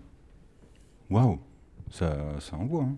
Waouh 1.10 1.38
ça, 1.92 2.16
ça 2.40 2.56
envoie. 2.56 2.82
Hein. 2.82 2.96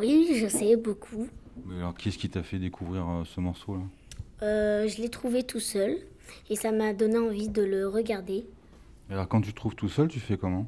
Oui, 0.00 0.32
je 0.34 0.48
sais 0.48 0.74
beaucoup. 0.74 1.28
Mais 1.64 1.76
alors, 1.76 1.94
qu'est-ce 1.94 2.18
qui 2.18 2.28
t'a 2.28 2.42
fait 2.42 2.58
découvrir 2.58 3.08
euh, 3.08 3.22
ce 3.24 3.40
morceau-là? 3.40 3.82
Euh, 4.42 4.88
je 4.88 5.00
l'ai 5.00 5.10
trouvé 5.10 5.44
tout 5.44 5.60
seul 5.60 5.96
et 6.48 6.56
ça 6.56 6.72
m'a 6.72 6.92
donné 6.92 7.18
envie 7.18 7.48
de 7.48 7.62
le 7.62 7.86
regarder. 7.86 8.44
Et 9.08 9.12
Alors, 9.12 9.28
quand 9.28 9.42
tu 9.42 9.52
trouves 9.52 9.76
tout 9.76 9.88
seul, 9.88 10.08
tu 10.08 10.18
fais 10.18 10.36
comment? 10.36 10.66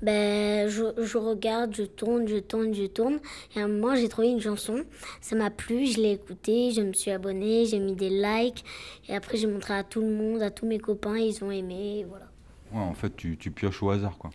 Ben, 0.00 0.68
je, 0.68 0.84
je 1.02 1.18
regarde, 1.18 1.74
je 1.74 1.82
tourne, 1.82 2.28
je 2.28 2.36
tourne, 2.36 2.72
je 2.72 2.86
tourne. 2.86 3.18
Et 3.56 3.60
à 3.60 3.64
un 3.64 3.68
moment, 3.68 3.96
j'ai 3.96 4.08
trouvé 4.08 4.28
une 4.28 4.40
chanson. 4.40 4.84
Ça 5.20 5.34
m'a 5.34 5.50
plu, 5.50 5.86
je 5.86 6.00
l'ai 6.00 6.12
écoutée, 6.12 6.70
je 6.70 6.82
me 6.82 6.92
suis 6.92 7.10
abonnée, 7.10 7.66
j'ai 7.66 7.80
mis 7.80 7.96
des 7.96 8.10
likes. 8.10 8.64
Et 9.08 9.16
après, 9.16 9.38
j'ai 9.38 9.48
montré 9.48 9.74
à 9.74 9.82
tout 9.82 10.02
le 10.02 10.14
monde, 10.14 10.40
à 10.40 10.52
tous 10.52 10.66
mes 10.66 10.78
copains, 10.78 11.18
ils 11.18 11.42
ont 11.42 11.50
aimé. 11.50 12.06
Voilà, 12.08 12.29
Ouais, 12.72 12.78
en 12.80 12.94
fait, 12.94 13.16
tu, 13.16 13.36
tu 13.36 13.50
pioches 13.50 13.82
au 13.82 13.90
hasard, 13.90 14.16
quoi. 14.18 14.30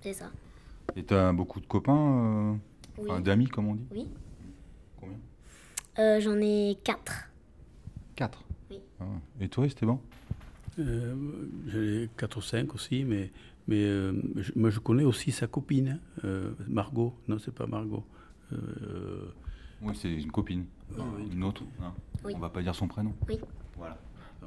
c'est 0.00 0.12
ça. 0.12 0.30
Et 0.96 1.02
t'as 1.02 1.32
beaucoup 1.32 1.60
de 1.60 1.66
copains, 1.66 1.96
euh, 1.96 2.54
Oui. 2.98 3.10
enfin, 3.10 3.20
d'amis, 3.20 3.48
comme 3.48 3.68
on 3.68 3.74
dit 3.74 3.86
Oui. 3.92 4.08
Combien 5.00 5.16
Euh, 5.98 6.20
J'en 6.20 6.38
ai 6.40 6.76
quatre. 6.84 7.30
Quatre. 8.16 8.42
Oui. 8.70 8.78
Ah 9.00 9.04
ouais. 9.04 9.44
Et 9.44 9.48
toi, 9.48 9.66
Esteban 9.66 10.00
Euh, 10.78 11.14
J'ai 11.68 12.08
4 12.16 12.36
ou 12.38 12.40
5 12.42 12.74
aussi, 12.74 13.04
mais, 13.04 13.30
mais 13.68 13.82
euh, 13.84 14.12
je, 14.36 14.52
moi 14.56 14.70
je 14.70 14.80
connais 14.80 15.04
aussi 15.04 15.30
sa 15.32 15.46
copine, 15.46 16.00
euh, 16.24 16.52
Margot. 16.68 17.14
Non, 17.28 17.38
c'est 17.38 17.54
pas 17.54 17.66
Margot. 17.66 18.04
Euh, 18.52 19.30
Oui, 19.82 19.94
c'est 19.96 20.12
une 20.12 20.30
copine. 20.32 20.64
oui. 20.96 21.28
Une 21.32 21.44
autre 21.44 21.62
hein 21.80 21.92
Oui. 22.24 22.32
On 22.36 22.38
va 22.40 22.48
pas 22.50 22.62
dire 22.62 22.74
son 22.74 22.88
prénom. 22.88 23.12
Oui. 23.28 23.38
Voilà. 23.76 23.98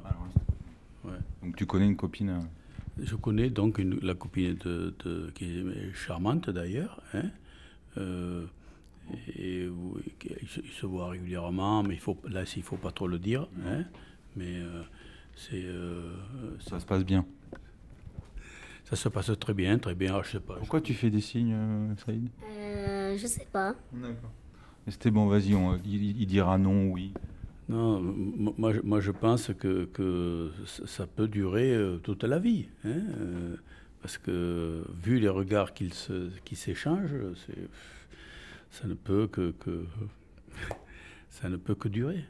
Alors, 0.04 0.26
ouais. 1.04 1.12
donc, 1.42 1.56
tu 1.56 1.66
connais 1.66 1.86
une 1.86 1.96
copine 1.96 2.30
euh, 2.30 2.40
Je 3.04 3.14
connais 3.16 3.50
donc 3.50 3.78
une- 3.78 3.98
la 4.00 4.14
copine 4.14 4.54
de, 4.56 4.94
de- 5.04 5.30
qui 5.34 5.44
est 5.58 5.92
charmante 5.94 6.50
d'ailleurs. 6.50 7.00
hein, 7.14 7.30
euh, 7.96 8.44
et 9.36 9.68
qui- 10.18 10.30
ils 10.42 10.70
se, 10.72 10.84
voient 10.86 11.08
régulièrement, 11.08 11.82
mais 11.82 11.94
il 11.94 12.00
faut, 12.00 12.18
là, 12.28 12.42
il 12.56 12.58
ne 12.58 12.64
faut 12.64 12.76
pas 12.76 12.90
trop 12.92 13.08
le 13.08 13.18
dire. 13.18 13.48
hein, 13.66 13.84
mais 14.36 14.56
euh, 14.58 14.82
c'est 15.34 15.62
euh, 15.64 16.12
Ça 16.60 16.78
se 16.80 16.84
passe 16.86 17.04
bien. 17.04 17.24
Ça 18.84 18.96
se 18.96 19.08
passe 19.08 19.30
très 19.38 19.54
bien, 19.54 19.78
très 19.78 19.94
bien. 19.94 20.14
Ah, 20.16 20.22
je 20.24 20.30
sais 20.32 20.40
pas. 20.40 20.56
Pourquoi 20.56 20.80
tu 20.80 20.94
fais 20.94 21.10
des 21.10 21.20
signes, 21.20 21.54
Saïd 22.04 22.28
Euh, 22.50 23.16
je 23.18 23.26
sais 23.26 23.46
pas. 23.52 23.74
D'accord. 23.92 24.32
Esteban, 24.86 25.26
vas-y, 25.26 25.54
on- 25.54 25.76
il, 25.84 26.20
il 26.20 26.26
dira 26.26 26.56
non, 26.58 26.90
oui. 26.90 27.12
Non, 27.68 28.00
moi, 28.00 28.72
je- 28.72 28.80
moi 28.80 29.00
je 29.00 29.10
pense 29.10 29.50
que, 29.58 29.84
que 29.86 30.50
ça 30.86 31.06
peut 31.06 31.28
durer 31.28 31.74
euh, 31.74 31.98
toute 31.98 32.24
la 32.24 32.38
vie. 32.38 32.66
hein, 32.84 32.88
euh, 33.20 33.56
parce 34.00 34.16
que 34.16 34.82
vu 35.02 35.18
les 35.18 35.28
regards 35.28 35.74
qu'ils 35.74 35.92
se- 35.92 36.30
qui 36.44 36.56
s'échangent, 36.56 37.14
c'est- 37.46 37.68
ça 38.70 38.86
ne 38.86 38.94
peut 38.94 39.26
que, 39.26 39.50
que 39.60 39.84
ça 41.30 41.48
ne 41.50 41.56
peut 41.56 41.74
que 41.74 41.88
durer. 41.88 42.24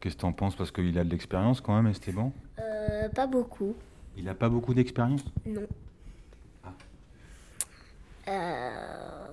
Qu'est-ce 0.00 0.16
que 0.16 0.20
t'en 0.22 0.32
penses? 0.32 0.56
Parce 0.56 0.70
qu'il 0.70 0.96
a 0.98 1.04
de 1.04 1.10
l'expérience 1.10 1.60
quand 1.60 1.74
même, 1.76 1.86
Esteban. 1.90 2.32
Euh, 2.58 3.08
pas 3.10 3.26
beaucoup. 3.26 3.74
Il 4.16 4.24
n'a 4.24 4.34
pas 4.34 4.48
beaucoup 4.48 4.72
d'expérience? 4.72 5.22
Non. 5.44 5.66
Euh, 8.28 9.26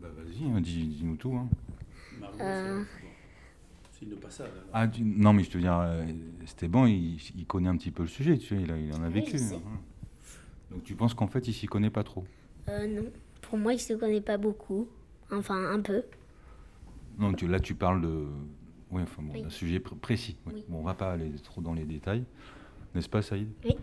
Bah 0.00 0.08
vas-y, 0.16 0.44
hein, 0.50 0.60
dis- 0.60 0.86
dis-nous 0.86 1.16
tout. 1.16 1.34
hein. 1.34 1.48
Euh. 2.40 2.82
C'est 3.92 4.04
une 4.06 4.16
passade. 4.16 4.46
alors. 4.52 4.68
Ah, 4.72 4.88
tu- 4.88 5.02
non, 5.02 5.32
mais 5.32 5.42
je 5.42 5.48
te 5.50 5.54
veux 5.56 5.62
dire, 5.62 5.78
euh, 5.78 6.04
Esteban, 6.44 6.86
il, 6.86 7.18
il 7.36 7.46
connaît 7.46 7.68
un 7.68 7.76
petit 7.76 7.90
peu 7.90 8.02
le 8.02 8.08
sujet, 8.08 8.36
tu 8.36 8.46
sais, 8.48 8.62
il, 8.62 8.70
a- 8.70 8.76
il 8.78 8.92
en 8.94 9.02
a 9.02 9.08
vécu. 9.08 9.36
hein. 9.36 9.60
Donc 10.70 10.82
tu 10.84 10.94
penses 10.94 11.14
qu'en 11.14 11.26
fait, 11.28 11.46
il 11.48 11.54
s'y 11.54 11.66
connaît 11.66 11.90
pas 11.90 12.02
trop? 12.02 12.24
Euh, 12.68 12.86
non. 12.86 13.06
Pour 13.42 13.58
moi, 13.58 13.72
il 13.72 13.78
se 13.80 13.94
connaît 13.94 14.20
pas 14.20 14.36
beaucoup. 14.36 14.88
Enfin, 15.30 15.72
un 15.72 15.80
peu. 15.80 16.02
Non, 17.18 17.32
tu, 17.32 17.46
là, 17.48 17.58
tu 17.60 17.74
parles 17.74 18.02
de. 18.02 18.26
Oui, 18.90 19.02
enfin 19.02 19.22
bon, 19.22 19.32
Oui. 19.32 19.42
d'un 19.42 19.50
sujet 19.50 19.78
pr- 19.78 19.96
précis. 19.98 20.36
oui. 20.46 20.52
Oui. 20.56 20.64
Bon, 20.68 20.78
on 20.80 20.82
va 20.82 20.94
pas 20.94 21.12
aller 21.12 21.30
trop 21.42 21.60
dans 21.60 21.72
les 21.74 21.84
détails. 21.84 22.24
N'est-ce 22.94 23.08
pas, 23.08 23.22
Saïd? 23.22 23.48
Oui. 23.64 23.76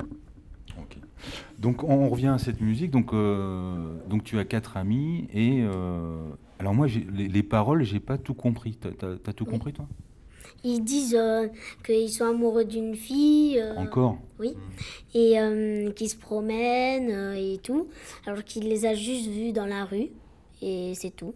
Donc, 1.59 1.83
on 1.83 2.09
revient 2.09 2.27
à 2.27 2.37
cette 2.37 2.59
musique. 2.61 2.91
Donc, 2.91 3.13
euh, 3.13 3.95
donc 4.09 4.23
tu 4.23 4.37
as 4.39 4.45
quatre 4.45 4.75
amis. 4.77 5.27
Et. 5.33 5.61
euh, 5.61 6.29
alors, 6.59 6.73
moi, 6.73 6.87
les, 6.87 7.27
les 7.27 7.43
paroles, 7.43 7.83
j'ai 7.83 7.99
pas 7.99 8.17
tout 8.17 8.33
compris. 8.33 8.77
T'as 8.77 8.89
as, 8.89 9.33
tout 9.33 9.45
Oui. 9.45 9.51
compris, 9.51 9.73
toi? 9.73 9.87
Ils 10.65 10.81
disent 10.81 11.15
euh, 11.15 11.47
qu'ils 11.85 12.09
sont 12.09 12.25
amoureux 12.25 12.63
d'une 12.65 12.95
fille. 12.95 13.61
Encore? 13.77 14.17
Oui. 14.39 14.55
Et 15.13 15.39
euh, 15.39 15.91
qu'ils 15.91 16.09
se 16.09 16.15
promènent 16.15 17.35
et 17.35 17.57
tout. 17.61 17.89
Alors 18.25 18.43
qu'il 18.43 18.67
les 18.69 18.85
a 18.85 18.93
juste 18.93 19.29
vus 19.29 19.51
dans 19.51 19.65
la 19.65 19.83
rue. 19.85 20.07
Et 20.61 20.93
c'est 20.95 21.11
tout. 21.15 21.33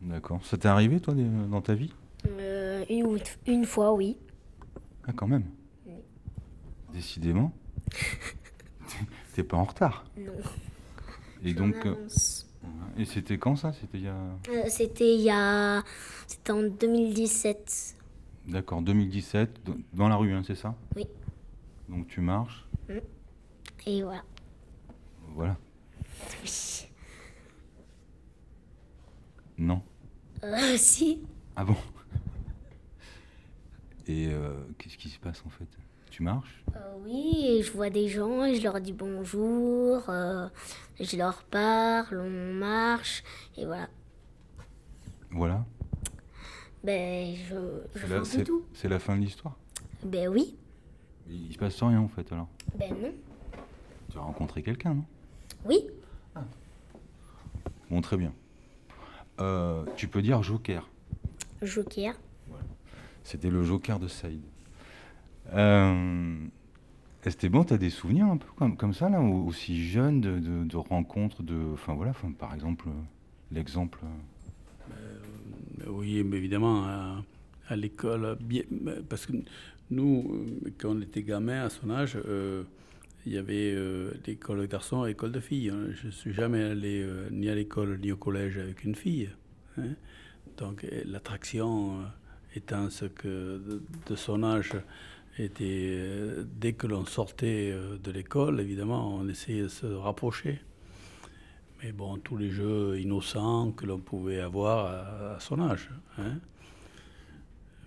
D'accord. 0.00 0.40
Ça 0.44 0.56
t'est 0.56 0.68
arrivé, 0.68 1.00
toi, 1.00 1.14
dans 1.14 1.60
ta 1.60 1.74
vie? 1.74 1.92
Une, 2.88 3.18
une 3.46 3.64
fois, 3.64 3.92
oui. 3.94 4.16
Ah, 5.06 5.12
quand 5.14 5.26
même? 5.26 5.44
Oui. 5.86 5.94
Décidément. 6.94 7.52
T'es- 9.34 9.42
pas 9.44 9.56
en 9.56 9.64
retard. 9.64 10.04
Non. 10.16 10.32
Et 11.42 11.50
J'en 11.54 11.68
donc. 11.68 11.86
euh, 11.86 11.94
et 12.98 13.04
c'était 13.04 13.38
quand 13.38 13.56
ça? 13.56 13.72
C'était 13.72 13.98
il 13.98 14.04
y 14.04 14.08
a. 14.08 14.14
Euh, 14.14 14.64
C'était 14.68 15.14
il 15.14 15.20
y 15.22 15.30
a. 15.30 15.82
C'était 16.26 16.52
en 16.52 16.62
2017. 16.62 17.96
D'accord, 18.48 18.82
2017, 18.82 19.60
d- 19.64 19.72
dans 19.92 20.08
la 20.08 20.16
rue, 20.16 20.32
hein, 20.32 20.42
c'est 20.46 20.54
ça? 20.54 20.74
Oui. 20.96 21.06
Donc 21.88 22.06
tu 22.08 22.20
marches, 22.20 22.66
Et 23.86 24.02
voilà. 24.02 24.22
voilà. 25.34 25.56
Oui. 26.42 26.86
Non. 29.58 29.82
Euh, 30.42 30.76
si. 30.76 31.20
Ah 31.56 31.64
bon? 31.64 31.76
Et 34.06 34.28
euh, 34.28 34.54
qu'est-ce 34.78 34.96
qui 34.96 35.08
se 35.10 35.18
passe 35.18 35.42
en 35.46 35.50
fait? 35.50 35.68
Tu 36.10 36.22
marches? 36.22 36.64
Euh, 36.74 36.78
oui, 37.04 37.44
et 37.46 37.62
je 37.62 37.72
vois 37.72 37.90
des 37.90 38.08
gens 38.08 38.44
et 38.44 38.54
je 38.56 38.62
leur 38.62 38.80
dis 38.80 38.92
bonjour. 38.92 40.08
euh, 40.08 40.48
je 40.98 41.16
leur 41.16 41.42
parle, 41.44 42.18
on 42.20 42.54
marche. 42.54 43.22
Et 43.56 43.64
voilà. 43.64 43.88
Voilà. 45.30 45.64
Ben, 46.82 47.34
je. 47.36 47.54
je 47.94 48.00
C'est 48.00 48.08
la, 48.08 48.16
vois 48.16 48.24
c'est- 48.24 48.44
tout. 48.44 48.64
c'est 48.74 48.88
la 48.88 48.98
fin 48.98 49.16
de 49.16 49.22
l'histoire? 49.22 49.56
Ben 50.02 50.28
oui. 50.28 50.56
Il, 51.28 51.52
se 51.52 51.58
passe 51.58 51.80
rien 51.82 52.00
en 52.00 52.08
fait 52.08 52.30
alors. 52.32 52.48
Ben 52.76 52.90
non. 53.00 53.12
Tu 54.10 54.18
as 54.18 54.22
rencontré 54.22 54.62
quelqu'un, 54.62 54.94
non? 54.94 55.04
Oui. 55.64 55.86
Bon, 57.88 58.00
très 58.00 58.16
bien. 58.16 58.32
Euh, 59.40 59.84
tu 59.96 60.08
peux 60.08 60.22
dire 60.22 60.42
Joker. 60.42 60.88
Joker. 61.62 62.14
C'était 63.24 63.50
le 63.50 63.62
Joker 63.62 63.98
de 63.98 64.08
Saïd. 64.08 64.42
Euh, 65.52 66.46
Esteban, 67.24 67.64
tu 67.64 67.74
as 67.74 67.78
des 67.78 67.90
souvenirs 67.90 68.26
un 68.26 68.36
peu 68.36 68.46
comme, 68.56 68.76
comme 68.76 68.94
ça, 68.94 69.08
là, 69.08 69.20
au- 69.20 69.46
aussi 69.46 69.82
jeune, 69.84 70.20
de, 70.20 70.38
de- 70.64 70.76
rencontres, 70.76 71.42
de. 71.42 71.56
Enfin 71.74 71.94
voilà, 71.94 72.12
par 72.38 72.54
exemple, 72.54 72.88
euh, 72.88 72.92
l'exemple. 73.52 74.00
euh, 74.92 75.18
Oui, 75.88 76.22
mais 76.24 76.36
évidemment, 76.38 76.84
à, 77.68 77.76
l'école, 77.76 78.36
parce 79.08 79.26
que 79.26 79.32
nous, 79.90 80.44
quand 80.78 80.96
on 80.96 81.00
était 81.02 81.22
gamin 81.22 81.64
à 81.64 81.68
son 81.68 81.90
âge, 81.90 82.18
il 83.26 83.32
y 83.32 83.38
avait 83.38 83.72
euh, 83.74 84.12
l'école 84.26 84.60
de 84.60 84.66
garçons 84.66 85.04
et 85.04 85.08
l'école 85.08 85.30
de 85.32 85.40
filles. 85.40 85.70
hein. 85.70 85.88
Je 85.92 86.06
ne 86.06 86.12
suis 86.12 86.32
jamais 86.32 86.62
allé 86.62 87.06
ni 87.30 87.48
à 87.48 87.54
l'école 87.54 87.98
ni 88.00 88.10
au 88.12 88.16
collège 88.16 88.58
avec 88.58 88.82
une 88.84 88.94
fille. 88.94 89.30
hein. 89.78 89.82
Donc 90.56 90.84
l'attraction 91.04 91.98
étant 92.56 92.90
ce 92.90 93.04
que 93.04 93.80
de 94.08 94.16
son 94.16 94.42
âge 94.42 94.72
était, 95.38 95.64
euh, 95.98 96.44
dès 96.60 96.72
que 96.74 96.86
l'on 96.86 97.04
sortait 97.06 97.70
euh, 97.72 97.96
de 97.98 98.10
l'école, 98.10 98.60
évidemment, 98.60 99.14
on 99.16 99.28
essayait 99.28 99.62
de 99.62 99.68
se 99.68 99.86
rapprocher. 99.86 100.60
Mais 101.82 101.92
bon, 101.92 102.18
tous 102.18 102.36
les 102.36 102.50
jeux 102.50 102.98
innocents 103.00 103.72
que 103.72 103.86
l'on 103.86 103.98
pouvait 104.00 104.40
avoir 104.40 104.86
à, 104.86 105.34
à 105.36 105.40
son 105.40 105.60
âge. 105.60 105.90
hein. 106.18 106.38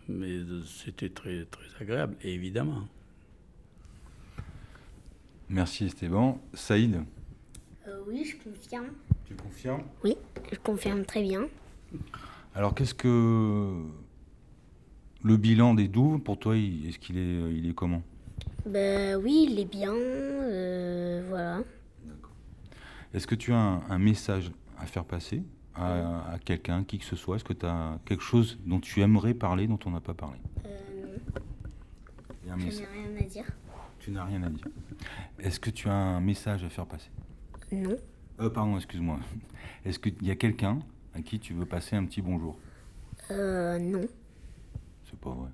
Mais 0.09 0.31
euh, 0.31 0.61
c'était 0.65 1.09
très, 1.09 1.45
très 1.45 1.67
agréable, 1.79 2.15
évidemment. 2.23 2.87
Merci 5.49 5.85
Esteban. 5.85 6.41
Saïd, 6.53 7.03
Euh, 7.87 7.99
oui, 8.07 8.25
je 8.25 8.35
confirme. 8.49 8.87
tu 9.25 9.35
confirmes? 9.35 9.83
Oui, 10.03 10.15
je 10.51 10.57
confirme 10.57 11.05
très 11.05 11.21
bien. 11.21 11.47
Alors 12.55 12.73
qu'est-ce 12.73 12.93
que 12.95 13.83
le 15.23 15.37
bilan 15.37 15.73
des 15.73 15.87
douves 15.87 16.19
pour 16.19 16.37
toi, 16.37 16.55
est-ce 16.57 16.99
qu'il 16.99 17.17
est, 17.17 17.53
il 17.53 17.69
est 17.69 17.73
comment? 17.73 18.01
Ben 18.65 19.17
oui, 19.21 19.47
il 19.49 19.59
est 19.59 19.65
bien. 19.65 19.93
euh, 19.93 21.23
voilà. 21.29 21.61
Est-ce 23.13 23.27
que 23.27 23.35
tu 23.35 23.53
as 23.53 23.57
un, 23.57 23.83
un 23.89 23.99
message 23.99 24.51
à 24.77 24.85
faire 24.85 25.05
passer 25.05 25.43
à, 25.75 26.33
à 26.33 26.39
quelqu'un, 26.39 26.83
qui 26.83 26.99
que 26.99 27.05
ce 27.05 27.15
soit? 27.15 27.37
Est-ce 27.37 27.43
que 27.43 27.53
tu 27.53 27.65
as 27.65 27.99
quelque 28.05 28.23
chose 28.23 28.59
dont 28.65 28.79
tu 28.79 29.01
aimerais 29.01 29.33
parler, 29.33 29.67
dont 29.67 29.79
on 29.85 29.91
n'a 29.91 30.01
pas 30.01 30.13
parlé? 30.13 30.37
Euh, 30.65 31.17
non, 32.47 32.55
je 32.59 32.65
n'ai 32.65 32.85
rien 32.85 33.19
à 33.19 33.23
dire. 33.23 33.45
Tu 33.99 34.11
n'as 34.11 34.25
rien 34.25 34.43
à 34.43 34.49
dire. 34.49 34.67
Est-ce 35.39 35.59
que 35.59 35.69
tu 35.69 35.87
as 35.87 35.93
un 35.93 36.19
message 36.19 36.63
à 36.63 36.69
faire 36.69 36.85
passer? 36.85 37.09
Non. 37.71 37.95
Euh, 38.39 38.49
pardon, 38.49 38.75
excuse-moi. 38.77 39.19
Est-ce 39.85 39.99
qu'il 39.99 40.21
y 40.21 40.31
a 40.31 40.35
quelqu'un 40.35 40.79
à 41.15 41.21
qui 41.21 41.39
tu 41.39 41.53
veux 41.53 41.65
passer 41.65 41.95
un 41.95 42.05
petit 42.05 42.21
bonjour? 42.21 42.57
Euh, 43.31 43.79
non. 43.79 44.01
C'est 45.13 45.19
pas 45.19 45.29
vrai. 45.29 45.49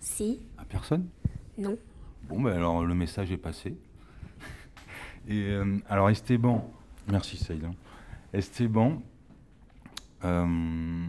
Si. 0.00 0.40
À 0.56 0.64
personne? 0.64 1.06
Non. 1.58 1.76
Bon, 2.28 2.40
ben 2.40 2.54
alors 2.56 2.82
le 2.84 2.94
message 2.94 3.30
est 3.30 3.36
passé. 3.36 3.76
Et 5.28 5.42
euh, 5.50 5.78
alors 5.88 6.08
Esteban, 6.08 6.70
merci 7.08 7.36
Saïd. 7.36 7.64
hein. 7.64 7.74
Esteban, 8.32 9.02
euh, 10.24 11.06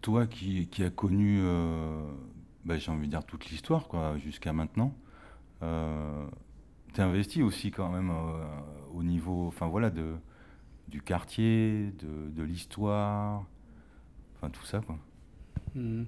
toi 0.00 0.26
qui, 0.26 0.68
qui 0.68 0.82
as 0.84 0.90
connu, 0.90 1.38
euh, 1.42 2.02
ben, 2.64 2.78
j'ai 2.78 2.90
envie 2.90 3.06
de 3.06 3.10
dire 3.10 3.24
toute 3.24 3.50
l'histoire 3.50 3.86
quoi, 3.88 4.16
jusqu'à 4.18 4.52
maintenant, 4.54 4.94
euh, 5.62 6.26
t'es 6.94 7.02
investi 7.02 7.42
aussi 7.42 7.70
quand 7.70 7.90
même 7.90 8.10
euh, 8.10 8.44
au 8.94 9.02
niveau, 9.02 9.48
enfin 9.48 9.66
voilà, 9.66 9.90
de, 9.90 10.14
du 10.88 11.02
quartier, 11.02 11.92
de, 11.98 12.30
de 12.30 12.42
l'histoire, 12.42 13.44
enfin 14.36 14.48
tout 14.50 14.64
ça 14.64 14.80
quoi. 14.80 14.98
Mhm. 15.74 16.06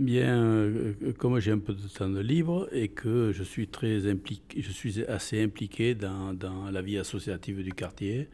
Bien, 0.00 0.42
euh, 0.42 0.94
euh, 1.02 1.12
comme 1.12 1.38
j'ai 1.40 1.52
un 1.52 1.58
peu 1.58 1.74
de 1.74 1.86
temps 1.86 2.08
de 2.08 2.20
libre 2.20 2.70
et 2.72 2.88
que 2.88 3.32
je 3.32 3.42
suis 3.42 3.68
très 3.68 4.10
impliqué, 4.10 4.62
je 4.62 4.72
suis 4.72 5.04
assez 5.04 5.42
impliqué 5.42 5.94
dans, 5.94 6.32
dans 6.32 6.70
la 6.70 6.80
vie 6.80 6.96
associative 6.96 7.62
du 7.62 7.74
quartier, 7.74 8.30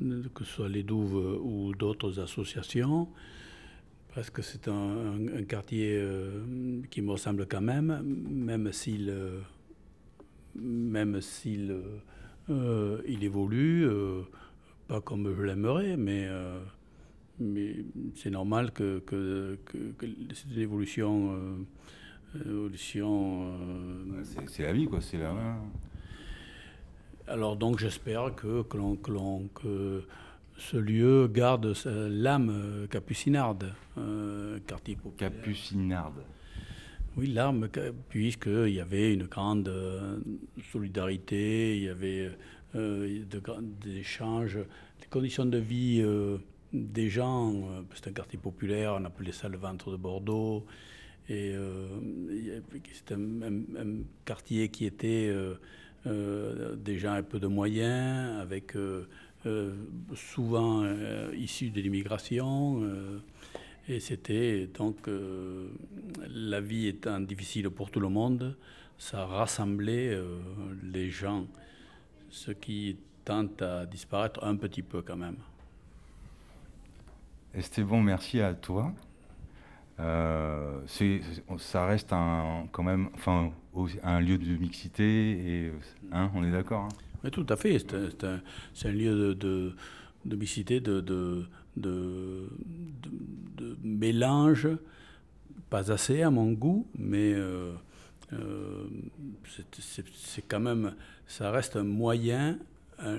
que 0.00 0.44
ce 0.44 0.50
soit 0.50 0.68
les 0.70 0.82
Douves 0.82 1.42
ou 1.42 1.74
d'autres 1.74 2.20
associations, 2.20 3.06
parce 4.14 4.30
que 4.30 4.40
c'est 4.40 4.66
un, 4.66 5.42
quartier 5.46 5.98
euh, 5.98 6.80
qui 6.90 7.02
me 7.02 7.10
ressemble 7.10 7.46
quand 7.46 7.60
même, 7.60 8.02
même 8.30 8.72
s'il, 8.72 9.14
même 10.54 11.20
s'il 11.20 11.82
il 12.48 13.24
évolue, 13.24 13.86
pas 14.86 15.02
comme 15.02 15.36
je 15.36 15.42
l'aimerais, 15.42 15.98
mais 15.98 16.30
mais 17.40 17.76
c'est 18.14 18.30
normal 18.30 18.72
que, 18.72 18.98
que, 19.00 19.58
que- 19.64 19.92
que 19.98 20.06
c'est 20.34 20.50
une 20.54 20.60
évolution 20.60 21.32
euh, 21.34 21.56
Évolution. 22.44 23.54
euh, 23.58 24.22
C'est 24.48 24.62
la 24.64 24.72
vie, 24.74 24.86
quoi. 24.86 25.00
C'est 25.00 25.16
la. 25.18 25.34
Alors 27.26 27.56
donc 27.56 27.78
j'espère 27.78 28.34
que, 28.34 28.62
que, 28.62 28.76
l'on- 28.76 28.96
que 28.96 29.10
l'on- 29.10 29.48
que 29.54 30.02
ce 30.56 30.76
lieu 30.76 31.28
garde 31.28 31.72
sa- 31.74 31.90
l'âme 32.08 32.50
euh, 32.50 32.86
capucinarde, 32.86 33.72
euh, 33.98 34.58
quartier 34.66 34.96
populaire. 34.96 35.30
Capucinarde. 35.32 36.22
Oui, 37.16 37.26
l'âme, 37.28 37.68
puisqu'il 38.08 38.68
y 38.74 38.80
avait 38.80 39.12
une 39.14 39.24
grande 39.24 39.68
euh, 39.68 40.18
solidarité, 40.72 41.76
il 41.76 41.82
y 41.84 41.88
avait 41.88 42.30
euh, 42.74 43.24
de 43.28 43.42
des 43.84 43.96
échanges, 43.98 44.56
des 45.00 45.06
conditions 45.10 45.44
de 45.46 45.58
vie 45.58 46.00
euh, 46.02 46.38
des 46.72 47.08
gens. 47.08 47.54
euh, 47.54 47.82
c'est 47.94 48.08
un 48.08 48.12
quartier 48.12 48.38
populaire, 48.38 48.96
on 49.00 49.04
appelait 49.04 49.32
ça 49.32 49.48
le 49.48 49.58
ventre 49.58 49.90
de 49.90 49.96
Bordeaux. 49.96 50.66
Et 51.28 51.52
euh, 51.54 51.86
c'est 52.92 53.12
un, 53.12 53.18
quartier 54.24 54.68
qui 54.70 54.86
était 54.86 55.30
euh, 56.06 56.76
des 56.76 56.98
gens 56.98 57.12
un 57.12 57.22
peu 57.22 57.38
de 57.38 57.46
moyens, 57.46 58.40
avec 58.40 58.74
souvent 60.14 60.84
issus 61.34 61.70
de 61.70 61.80
l'immigration. 61.80 62.82
et 63.88 64.00
c'était 64.00 64.68
donc 64.68 65.08
la 66.28 66.60
vie 66.60 66.88
étant 66.88 67.20
difficile 67.20 67.68
pour 67.70 67.90
tout 67.90 68.00
le 68.00 68.08
monde, 68.08 68.56
ça 68.96 69.26
rassemblait 69.26 70.18
les 70.82 71.10
gens, 71.10 71.46
ce 72.30 72.52
qui 72.52 72.96
tente 73.24 73.60
à 73.60 73.84
disparaître 73.84 74.42
un 74.44 74.56
petit 74.56 74.82
peu 74.82 75.02
quand 75.02 75.16
même. 75.16 75.36
Esteban, 77.54 78.00
merci 78.02 78.40
à 78.40 78.54
toi. 78.54 78.92
Euh, 80.00 80.80
ça 81.58 81.86
reste 81.86 82.12
un, 82.12 82.66
quand 82.70 82.84
même 82.84 83.08
enfin, 83.14 83.50
un 84.04 84.20
lieu 84.20 84.38
de 84.38 84.56
mixité, 84.56 85.64
et, 85.66 85.72
hein, 86.12 86.30
on 86.34 86.44
est 86.44 86.52
d'accord 86.52 86.84
hein 86.84 86.88
Oui, 87.24 87.30
tout 87.32 87.46
à 87.48 87.56
fait. 87.56 87.78
C'est 88.74 88.86
un, 88.86 88.92
lieu 88.92 89.14
de, 89.14 89.32
de, 89.34 89.74
de 90.24 90.36
mixité, 90.36 90.78
de, 90.80 91.00
mélange, 93.82 94.68
pas 95.68 95.90
assez 95.90 96.22
à 96.22 96.30
mon 96.30 96.52
goût, 96.52 96.86
mais 96.96 97.32
euh, 97.34 97.72
euh, 98.34 98.84
c'est- 99.46 100.46
quand 100.46 100.60
même, 100.60 100.94
ça 101.26 101.50
reste 101.50 101.74
un 101.76 101.82
moyen, 101.84 102.56
un, 103.00 103.16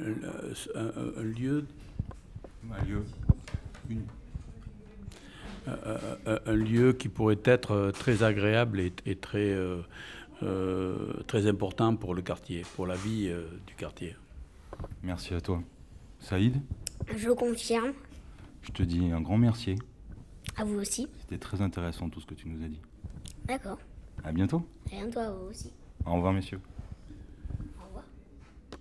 un- 0.75 0.91
un 1.17 1.23
lieu 1.23 1.65
Un 2.71 2.85
lieu. 2.85 3.03
Une- 3.89 4.03
un, 6.45 6.53
lieu 6.53 6.93
qui 6.93 7.09
pourrait 7.09 7.39
être 7.43 7.71
euh, 7.71 7.91
très 7.91 8.23
agréable 8.23 8.79
et, 8.79 8.93
et 9.05 9.15
très, 9.15 9.51
euh, 9.51 9.81
euh, 10.43 11.13
très 11.27 11.47
important 11.47 11.95
pour 11.95 12.15
le 12.15 12.21
quartier, 12.21 12.63
pour 12.75 12.87
la 12.87 12.95
vie 12.95 13.27
euh, 13.29 13.43
du 13.67 13.75
quartier. 13.75 14.15
Merci 15.03 15.33
à 15.33 15.41
toi. 15.41 15.61
Saïd, 16.19 16.61
Je 17.15 17.29
confirme. 17.29 17.93
je 18.61 18.71
te 18.71 18.83
dis 18.83 19.09
un 19.11 19.21
grand 19.21 19.37
merci. 19.37 19.75
À 20.57 20.63
vous 20.63 20.79
aussi. 20.79 21.07
C'était 21.21 21.37
très 21.37 21.61
intéressant 21.61 22.09
tout 22.09 22.19
ce 22.21 22.25
que 22.25 22.33
tu 22.33 22.47
nous 22.47 22.63
as 22.63 22.67
dit. 22.67 22.79
D'accord. 23.45 23.79
À 24.23 24.31
bientôt. 24.31 24.65
Rien 24.89 25.09
toi, 25.09 25.23
à 25.23 25.31
vous 25.31 25.49
aussi. 25.49 25.71
Au 26.05 26.13
revoir, 26.15 26.33
messieurs. 26.33 26.59